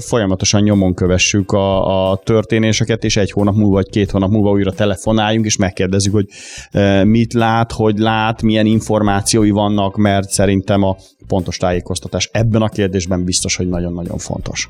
folyamatosan 0.00 0.62
nyomon 0.62 0.94
kövessük 0.94 1.52
a, 1.52 2.10
a 2.10 2.16
történéseket, 2.16 3.04
és 3.04 3.16
egy 3.16 3.30
hónap 3.30 3.54
múlva, 3.54 3.74
vagy 3.74 3.90
két 3.90 4.10
hónap 4.10 4.30
múlva 4.30 4.50
újra 4.50 4.72
telefonáljunk, 4.72 5.46
és 5.46 5.56
megkérdezzük, 5.56 6.12
hogy 6.12 6.26
uh, 6.72 7.04
mit 7.04 7.32
lát, 7.32 7.72
hogy 7.72 7.98
lát, 7.98 8.42
milyen 8.42 8.66
információi 8.66 9.50
vannak, 9.50 9.96
mert 9.96 10.30
szerintem 10.30 10.82
a 10.82 10.96
pontos 11.30 11.56
tájékoztatás 11.56 12.30
ebben 12.32 12.62
a 12.62 12.68
kérdésben 12.68 13.24
biztos, 13.24 13.56
hogy 13.56 13.68
nagyon-nagyon 13.68 14.18
fontos. 14.18 14.68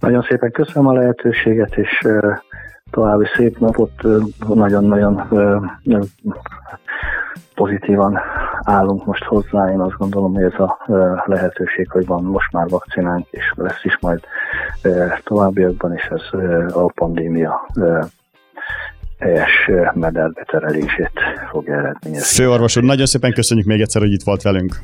Nagyon 0.00 0.22
szépen 0.28 0.50
köszönöm 0.50 0.86
a 0.86 0.92
lehetőséget, 0.92 1.76
és 1.76 2.06
további 2.90 3.26
szép 3.36 3.58
napot, 3.58 3.92
nagyon-nagyon 4.48 5.28
pozitívan 7.54 8.18
állunk 8.62 9.06
most 9.06 9.24
hozzá. 9.24 9.72
Én 9.72 9.80
azt 9.80 9.96
gondolom, 9.96 10.34
hogy 10.34 10.42
ez 10.42 10.58
a 10.58 10.78
lehetőség, 11.24 11.90
hogy 11.90 12.06
van 12.06 12.22
most 12.22 12.52
már 12.52 12.68
vakcinánk, 12.68 13.26
és 13.30 13.52
lesz 13.54 13.84
is 13.84 13.98
majd 14.00 14.20
továbbiakban, 15.24 15.92
és 15.92 16.02
ez 16.02 16.40
a 16.72 16.92
pandémia 16.94 17.66
helyes 19.18 19.70
mederbe 19.94 20.44
terelését 20.50 21.20
fogja 21.50 21.74
eredményezni. 21.74 22.42
Főorvos 22.44 22.76
úr, 22.76 22.82
nagyon 22.82 23.06
szépen 23.06 23.32
köszönjük 23.32 23.66
még 23.66 23.80
egyszer, 23.80 24.02
hogy 24.02 24.12
itt 24.12 24.22
volt 24.22 24.42
velünk. 24.42 24.80